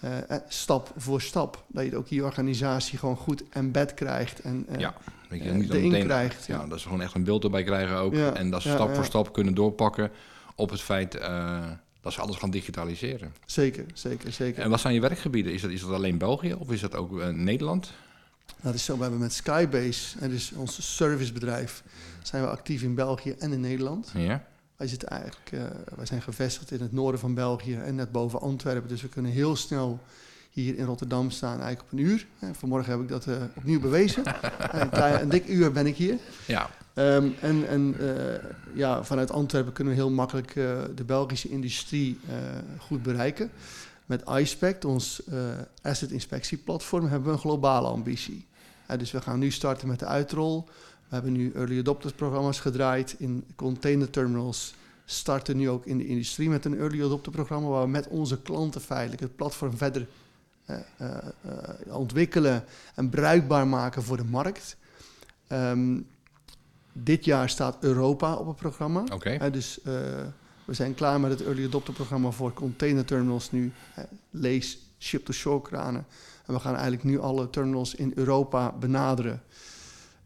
eh, 0.00 0.30
eh, 0.30 0.40
stap 0.48 0.92
voor 0.96 1.20
stap. 1.20 1.64
Dat 1.68 1.84
je 1.84 1.96
ook 1.96 2.06
je 2.08 2.24
organisatie 2.24 2.98
gewoon 2.98 3.16
goed 3.16 3.42
embed 3.50 3.94
krijgt. 3.94 4.40
En, 4.40 4.64
eh, 4.68 4.78
Ja. 4.78 4.94
Weet 5.28 5.44
je, 5.44 5.50
niet 5.50 5.66
dat 5.68 5.76
erin 5.76 5.90
meteen- 5.90 6.06
krijgt, 6.06 6.46
Ja, 6.46 6.60
ja. 6.60 6.66
dat 6.66 6.80
ze 6.80 6.84
gewoon 6.86 7.02
echt 7.02 7.14
een 7.14 7.24
beeld 7.24 7.44
erbij 7.44 7.64
krijgen 7.64 7.96
ook. 7.96 8.14
Ja, 8.14 8.34
En 8.34 8.50
dat 8.50 8.62
ze 8.62 8.68
ja, 8.68 8.74
stap 8.74 8.94
voor 8.94 9.04
stap 9.04 9.32
kunnen 9.32 9.54
doorpakken 9.54 10.10
op 10.54 10.70
het 10.70 10.80
feit 10.80 11.12
dat 12.00 12.12
ze 12.12 12.20
alles 12.20 12.36
gaan 12.36 12.50
digitaliseren. 12.50 13.34
Zeker, 13.46 13.84
zeker, 13.94 14.32
zeker. 14.32 14.62
En 14.62 14.70
wat 14.70 14.80
zijn 14.80 14.94
je 14.94 15.00
werkgebieden? 15.00 15.52
Is 15.52 15.60
dat, 15.62 15.70
is 15.70 15.80
dat 15.80 15.90
alleen 15.90 16.18
België 16.18 16.54
of 16.54 16.70
is 16.70 16.80
dat 16.80 16.94
ook 16.94 17.24
Nederland? 17.32 17.92
Dat 18.60 18.74
is 18.74 18.84
zo, 18.84 18.96
we 18.96 19.02
hebben 19.02 19.20
met 19.20 19.32
Skybase, 19.32 20.18
en 20.18 20.30
dus 20.30 20.52
ons 20.52 20.96
servicebedrijf, 20.96 21.82
zijn 22.22 22.42
we 22.42 22.48
actief 22.48 22.82
in 22.82 22.94
België 22.94 23.34
en 23.38 23.52
in 23.52 23.60
Nederland. 23.60 24.10
Ja. 24.14 24.44
Wij, 24.76 24.86
zitten 24.86 25.08
eigenlijk, 25.08 25.50
eh, 25.52 25.60
wij 25.96 26.06
zijn 26.06 26.22
gevestigd 26.22 26.70
in 26.70 26.80
het 26.80 26.92
noorden 26.92 27.20
van 27.20 27.34
België 27.34 27.76
en 27.76 27.94
net 27.94 28.12
boven 28.12 28.40
Antwerpen. 28.40 28.88
Dus 28.88 29.02
we 29.02 29.08
kunnen 29.08 29.30
heel 29.30 29.56
snel 29.56 30.00
hier 30.50 30.76
in 30.78 30.84
Rotterdam 30.84 31.30
staan, 31.30 31.60
eigenlijk 31.60 31.82
op 31.82 31.92
een 31.92 32.04
uur. 32.04 32.26
Vanmorgen 32.52 32.92
heb 32.92 33.00
ik 33.00 33.08
dat 33.08 33.26
eh, 33.26 33.36
opnieuw 33.54 33.80
bewezen. 33.80 34.22
een, 34.70 35.20
een 35.20 35.28
dik 35.28 35.48
uur 35.48 35.72
ben 35.72 35.86
ik 35.86 35.96
hier. 35.96 36.16
Ja, 36.46 36.70
Ehm, 36.94 37.28
en 37.40 37.68
en 37.68 37.94
eh, 37.98 38.42
ja, 38.74 39.04
vanuit 39.04 39.30
Antwerpen 39.30 39.72
kunnen 39.72 39.94
we 39.94 40.00
heel 40.00 40.10
makkelijk 40.10 40.54
de 40.94 41.04
Belgische 41.06 41.48
industrie 41.48 42.18
goed 42.78 43.02
bereiken. 43.02 43.50
Met 44.10 44.28
iSpect, 44.28 44.84
ons 44.84 45.24
eh, 45.24 45.38
asset 45.82 46.10
inspectieplatform, 46.10 47.06
hebben 47.06 47.28
we 47.28 47.34
een 47.34 47.40
globale 47.40 47.88
ambitie. 47.88 48.46
Eh, 48.86 48.98
dus 48.98 49.10
we 49.10 49.20
gaan 49.20 49.38
nu 49.38 49.50
starten 49.50 49.88
met 49.88 49.98
de 49.98 50.06
uitrol. 50.06 50.64
We 51.08 51.14
hebben 51.14 51.32
nu 51.32 51.52
early 51.54 51.78
adopters 51.78 52.12
programma's 52.12 52.60
gedraaid 52.60 53.14
in 53.18 53.44
container 53.56 54.10
terminals. 54.10 54.74
Starten 55.04 55.56
nu 55.56 55.68
ook 55.68 55.86
in 55.86 55.98
de 55.98 56.06
industrie 56.06 56.48
met 56.48 56.64
een 56.64 56.78
early 56.78 57.04
adopter 57.04 57.32
programma 57.32 57.68
waar 57.68 57.82
we 57.82 57.88
met 57.88 58.08
onze 58.08 58.42
klanten 58.42 58.80
feitelijk 58.80 59.22
het 59.22 59.36
platform 59.36 59.76
verder 59.76 60.06
eh, 60.64 60.76
ontwikkelen 61.86 62.64
en 62.94 63.08
bruikbaar 63.08 63.66
maken 63.66 64.02
voor 64.02 64.16
de 64.16 64.24
markt. 64.24 64.76
Ehm, 65.46 66.00
dit 66.92 67.24
jaar 67.24 67.48
staat 67.48 67.76
Europa 67.80 68.34
op 68.34 68.46
het 68.46 68.56
programma. 68.56 69.04
Hè, 69.18 69.50
dus 69.50 69.80
we 70.70 70.76
zijn 70.76 70.94
klaar 70.94 71.20
met 71.20 71.30
het 71.30 71.42
early 71.42 71.64
adopter 71.64 71.94
programma 71.94 72.30
voor 72.30 72.52
container 72.52 73.04
terminals 73.04 73.50
nu. 73.50 73.72
lees 74.30 74.78
ship-to-shore 74.98 75.62
kranen. 75.62 76.06
En 76.46 76.54
we 76.54 76.60
gaan 76.60 76.72
eigenlijk 76.72 77.04
nu 77.04 77.20
alle 77.20 77.50
terminals 77.50 77.94
in 77.94 78.12
Europa 78.14 78.72
benaderen. 78.72 79.42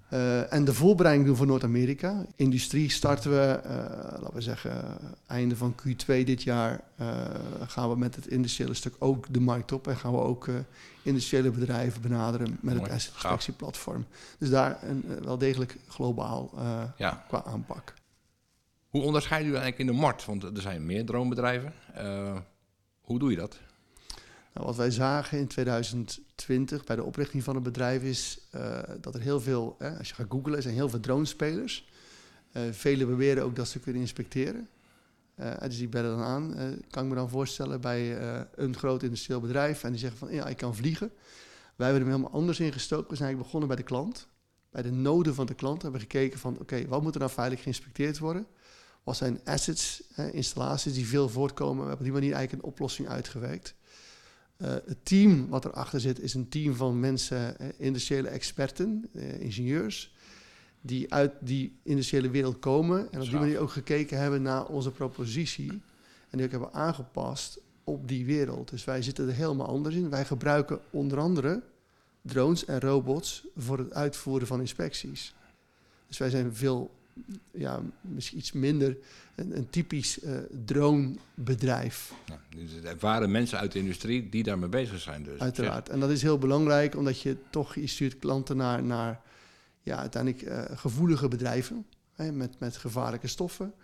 Eh, 0.09 0.53
en 0.53 0.65
de 0.65 0.75
voorbereiding 0.75 1.27
doen 1.27 1.37
voor 1.37 1.47
Noord-Amerika. 1.47 2.25
Industrie 2.37 2.91
starten 2.91 3.31
we, 3.31 3.61
eh, 3.65 3.75
laten 4.21 4.35
we 4.35 4.41
zeggen, 4.41 4.99
einde 5.27 5.57
van 5.57 5.75
Q2 5.75 6.25
dit 6.25 6.43
jaar 6.43 6.81
eh, 6.97 7.09
gaan 7.67 7.91
we 7.91 7.97
met 7.97 8.15
het 8.15 8.27
industriële 8.27 8.75
stuk 8.75 8.95
ook 8.99 9.27
de 9.31 9.41
markt 9.41 9.73
op. 9.73 9.89
En 9.89 9.97
gaan 9.97 10.13
we 10.13 10.19
ook 10.19 10.49
industriële 11.03 11.51
bedrijven 11.51 12.03
benaderen 12.03 12.59
met 12.61 12.75
Mooi, 12.75 12.81
het 12.81 12.91
asset 12.93 13.13
inspectieplatform. 13.15 14.07
Dus 14.39 14.51
daar 14.51 14.79
een, 14.83 15.05
wel 15.23 15.39
degelijk 15.39 15.77
globaal 15.89 16.51
Ja. 16.97 17.25
qua 17.29 17.45
aanpak. 17.45 17.95
Hoe 18.95 19.03
onderscheid 19.03 19.43
u 19.43 19.47
eigenlijk 19.47 19.79
in 19.79 19.87
de 19.87 19.93
markt? 19.93 20.25
Want 20.25 20.43
er 20.43 20.61
zijn 20.61 20.87
meer 20.87 21.05
droombedrijven. 21.05 21.73
Eh, 21.95 22.37
hoe 23.01 23.19
doe 23.19 23.31
je 23.31 23.37
dat? 23.37 23.59
Nou, 24.53 24.67
wat 24.67 24.77
wij 24.77 24.91
zagen 24.91 25.39
in 25.39 25.47
2020 25.47 26.85
bij 26.85 26.97
de 26.97 27.03
oprichting 27.03 27.43
van 27.43 27.55
het 27.55 27.65
bedrijf 27.65 28.03
is 28.03 28.39
eh, 28.51 28.79
dat 29.01 29.15
er 29.15 29.21
heel 29.21 29.41
veel, 29.41 29.77
hè, 29.79 29.99
als 29.99 30.09
je 30.09 30.15
gaat 30.15 30.27
googlen, 30.29 30.57
er 30.57 30.63
zijn 30.63 30.75
heel 30.75 30.89
veel 30.89 31.01
dronespelers. 31.01 31.89
Eh 32.53 32.63
velen 32.71 33.07
beweren 33.07 33.45
ook 33.45 33.57
dat 33.57 33.69
ze 33.69 33.81
kunnen 33.81 34.01
inspecteren. 34.01 34.69
Dus 35.61 35.79
die 35.79 35.89
bellen 35.89 36.17
dan 36.17 36.27
aan, 36.27 36.55
kan 36.91 37.03
ik 37.03 37.09
me 37.09 37.15
dan 37.15 37.29
voorstellen, 37.29 37.81
bij 37.81 38.19
een 38.55 38.77
groot 38.77 39.03
industrieel 39.03 39.41
bedrijf. 39.41 39.85
En 39.85 39.91
die 39.91 40.01
zeggen 40.01 40.19
van, 40.19 40.33
ja, 40.33 40.47
ik 40.47 40.57
kan 40.57 40.75
vliegen. 40.75 41.11
Wij 41.77 41.87
hebben 41.87 42.07
hem 42.07 42.17
helemaal 42.17 42.41
anders 42.41 42.61
ingestoken. 42.61 43.11
We 43.11 43.17
zijn 43.17 43.29
eigenlijk 43.29 43.53
begonnen 43.53 43.69
bij 43.69 43.77
de 43.77 43.93
klant. 43.93 44.29
Bij 44.71 44.83
de 44.83 44.93
noden 44.93 45.35
van 45.35 45.47
de 45.47 45.55
klant 45.55 45.83
hebben 45.83 46.01
we 46.01 46.07
gekeken 46.07 46.39
van, 46.39 46.59
oké, 46.61 46.87
wat 46.87 47.03
moet 47.03 47.15
er 47.15 47.21
nou 47.21 47.33
veilig 47.33 47.63
geïnspecteerd 47.63 48.19
worden? 48.19 48.47
Wat 49.05 49.17
zijn 49.17 49.41
assets, 49.45 50.03
installaties 50.33 50.95
die 50.95 51.07
veel 51.07 51.29
voortkomen? 51.29 51.83
We 51.83 51.89
hebben 51.89 51.99
op 51.99 52.05
die 52.05 52.13
manier 52.13 52.33
eigenlijk 52.33 52.63
een 52.63 52.71
oplossing 52.71 53.09
uitgewerkt. 53.09 53.75
Eh, 54.57 54.69
het 54.69 55.05
team 55.05 55.49
wat 55.49 55.65
erachter 55.65 56.01
zit 56.01 56.21
is 56.21 56.35
een 56.35 56.49
team 56.49 56.75
van 56.75 57.01
mensen, 57.01 57.57
industriële 57.79 58.29
experten, 58.29 59.09
eh, 59.13 59.41
ingenieurs, 59.41 60.15
die 60.81 61.13
uit 61.13 61.33
die 61.41 61.79
industriële 61.83 62.31
wereld 62.31 62.59
komen 62.59 63.13
en 63.13 63.21
op 63.21 63.27
die 63.27 63.39
manier 63.39 63.59
ook 63.59 63.71
gekeken 63.71 64.19
hebben 64.19 64.43
naar 64.43 64.67
onze 64.67 64.91
propositie 64.91 65.71
en 66.31 66.39
die 66.39 66.45
ook 66.45 66.51
hebben 66.51 66.73
aangepast 66.73 67.61
op 67.85 68.09
die 68.09 68.25
wereld. 68.25 68.71
Dus 68.71 68.85
wij 68.85 69.03
zitten 69.03 69.29
er 69.29 69.35
helemaal 69.35 69.67
anders 69.67 69.95
in. 69.95 70.11
Wij 70.11 70.25
gebruiken 70.25 70.81
onder 70.91 71.19
andere 71.19 71.63
drones 72.23 72.65
en 72.65 72.81
robots 72.81 73.47
voor 73.57 73.79
het 73.79 73.93
uitvoeren 73.93 74.47
van 74.47 74.61
inspecties. 74.61 75.35
Dus 76.07 76.19
wij 76.19 76.31
zijn 76.31 76.55
veel, 76.55 76.95
ja, 77.51 77.81
misschien 78.01 78.39
iets 78.39 78.53
minder 78.53 78.97
een, 79.35 79.57
een 79.57 79.71
typisch 79.71 80.21
eh 80.21 80.37
dronebedrijf. 80.65 82.13
Ja, 82.27 82.41
dus 82.49 82.73
het 82.73 82.85
ervaren 82.85 83.31
mensen 83.31 83.59
uit 83.59 83.73
de 83.73 83.79
industrie 83.79 84.29
die 84.29 84.43
daarmee 84.43 84.69
bezig 84.69 85.01
zijn. 85.01 85.23
Dus. 85.23 85.41
Uiteraard. 85.41 85.89
En 85.89 86.01
dat 86.01 86.11
is 86.11 86.23
heel 86.23 86.39
belangrijk, 86.39 86.97
omdat 86.97 87.21
je 87.21 87.37
toch, 87.51 87.75
je 87.75 87.87
stuurt 87.87 88.19
klanten 88.19 88.57
naar, 88.57 88.83
naar 88.83 89.21
ja, 89.83 89.99
uiteindelijk 89.99 90.43
eh, 90.43 90.77
gevoelige 90.77 91.29
bedrijven 91.29 91.87
hè, 92.13 92.33
met, 92.33 92.59
met 92.59 92.77
gevaarlijke 92.77 93.29
stoffen. 93.29 93.75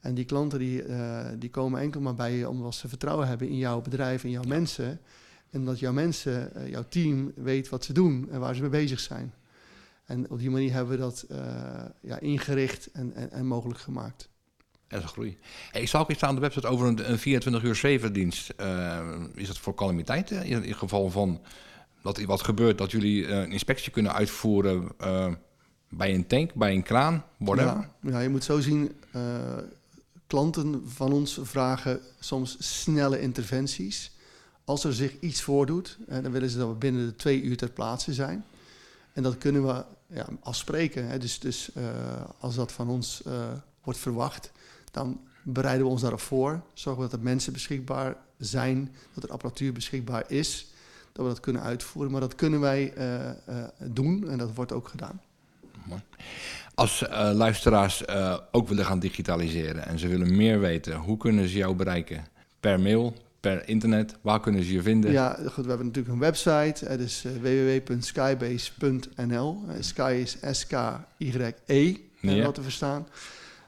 En 0.00 0.14
die 0.14 0.24
klanten 0.24 0.58
die, 0.58 0.82
eh, 0.82 1.26
die 1.38 1.50
komen 1.50 1.80
enkel 1.80 2.00
maar 2.00 2.14
bij 2.14 2.32
je 2.32 2.48
omdat 2.48 2.74
ze 2.74 2.88
vertrouwen 2.88 3.28
hebben 3.28 3.48
in 3.48 3.56
jouw 3.56 3.80
bedrijf, 3.80 4.24
in 4.24 4.30
jouw 4.30 4.42
mensen. 4.42 5.00
En 5.50 5.64
dat 5.64 5.78
jouw 5.78 5.92
mensen, 5.92 6.52
jouw 6.70 6.84
team 6.88 7.32
weet 7.34 7.68
wat 7.68 7.84
ze 7.84 7.92
doen 7.92 8.28
en 8.30 8.40
waar 8.40 8.54
ze 8.54 8.60
mee 8.60 8.70
bezig 8.70 9.00
zijn. 9.00 9.32
En 10.10 10.30
op 10.30 10.38
die 10.38 10.50
manier 10.50 10.72
hebben 10.72 10.92
we 10.92 11.00
dat 11.00 11.24
eh, 11.28 11.38
ja, 12.00 12.18
ingericht 12.18 12.90
en, 12.92 13.14
en, 13.14 13.30
en 13.30 13.46
mogelijk 13.46 13.80
gemaakt. 13.80 14.28
Dat 14.88 14.98
is 14.98 15.04
een 15.04 15.10
groei. 15.10 15.38
Hey, 15.70 15.80
ik 15.80 15.88
zag 15.88 16.00
ook 16.00 16.10
iets 16.10 16.22
aan 16.22 16.34
de 16.34 16.40
website 16.40 16.66
over 16.66 16.86
een, 16.86 17.10
een 17.10 17.18
24 17.18 17.62
uur 17.62 17.74
7 17.74 18.12
dienst. 18.12 18.52
Uh, 18.60 18.98
is 19.34 19.46
dat 19.46 19.58
voor 19.58 19.74
calamiteiten? 19.74 20.44
In 20.44 20.62
het 20.62 20.76
geval 20.76 21.10
van 21.10 21.40
dat 22.02 22.18
er 22.18 22.26
wat 22.26 22.42
gebeurt, 22.42 22.78
dat 22.78 22.90
jullie 22.90 23.22
uh, 23.22 23.28
een 23.28 23.52
inspectie 23.52 23.92
kunnen 23.92 24.12
uitvoeren 24.12 24.88
bij 25.88 26.14
een 26.14 26.26
tank, 26.26 26.54
bij 26.54 26.74
een 26.74 26.82
kraan, 26.82 27.24
whatever? 27.36 27.88
Ja, 28.02 28.10
ja 28.10 28.20
je 28.20 28.28
moet 28.28 28.44
zo 28.44 28.60
zien, 28.60 28.92
klanten 30.26 30.82
van 30.86 31.12
ons 31.12 31.38
vragen 31.42 32.00
soms 32.20 32.56
snelle 32.58 33.20
interventies. 33.20 34.10
Als 34.64 34.84
er 34.84 34.94
zich 34.94 35.20
iets 35.20 35.42
voordoet, 35.42 35.98
dan 36.06 36.30
willen 36.30 36.50
ze 36.50 36.58
dat 36.58 36.68
we 36.68 36.74
binnen 36.74 37.06
de 37.06 37.16
twee 37.16 37.42
uur 37.42 37.56
ter 37.56 37.70
plaatse 37.70 38.14
zijn. 38.14 38.44
En 39.20 39.26
dat 39.26 39.38
kunnen 39.38 39.66
we 39.66 39.84
ja, 40.06 40.26
afspreken. 40.42 41.20
Dus, 41.20 41.38
dus 41.38 41.70
als 42.38 42.54
dat 42.54 42.72
van 42.72 42.88
ons 42.88 43.22
wordt 43.82 43.98
verwacht, 43.98 44.52
dan 44.90 45.20
bereiden 45.42 45.84
we 45.86 45.92
ons 45.92 46.00
daarop 46.00 46.20
voor. 46.20 46.60
Zorgen 46.72 47.02
we 47.02 47.08
dat 47.08 47.18
er 47.18 47.24
mensen 47.24 47.52
beschikbaar 47.52 48.16
zijn, 48.38 48.94
dat 49.14 49.24
er 49.24 49.30
apparatuur 49.30 49.72
beschikbaar 49.72 50.24
is, 50.26 50.66
dat 51.12 51.24
we 51.24 51.30
dat 51.30 51.40
kunnen 51.40 51.62
uitvoeren. 51.62 52.12
Maar 52.12 52.20
dat 52.20 52.34
kunnen 52.34 52.60
wij 52.60 52.92
uh, 52.98 53.30
doen 53.78 54.28
en 54.28 54.38
dat 54.38 54.54
wordt 54.54 54.72
ook 54.72 54.88
gedaan. 54.88 55.20
Als 56.74 57.04
luisteraars 57.32 58.08
ook 58.50 58.68
willen 58.68 58.84
gaan 58.84 58.98
digitaliseren 58.98 59.86
en 59.86 59.98
ze 59.98 60.08
willen 60.08 60.36
meer 60.36 60.60
weten, 60.60 60.96
hoe 60.96 61.16
kunnen 61.16 61.48
ze 61.48 61.56
jou 61.56 61.74
bereiken? 61.74 62.26
Per 62.60 62.80
mail, 62.80 63.14
per 63.40 63.68
internet, 63.68 64.16
waar 64.20 64.40
kunnen 64.40 64.64
ze 64.64 64.72
je 64.72 64.82
vinden? 64.82 65.12
Ja, 65.12 65.34
goed, 65.34 65.64
we 65.64 65.68
hebben 65.68 65.86
natuurlijk 65.86 66.14
een 66.14 66.20
website, 66.20 66.84
het 66.84 67.00
is 67.00 67.24
www.skybase.nl. 67.40 69.64
Sky 69.80 70.18
is 70.22 70.36
S-K-Y-E, 70.50 71.96
ja. 72.20 72.44
wat 72.44 72.54
te 72.54 72.62
verstaan. 72.62 73.06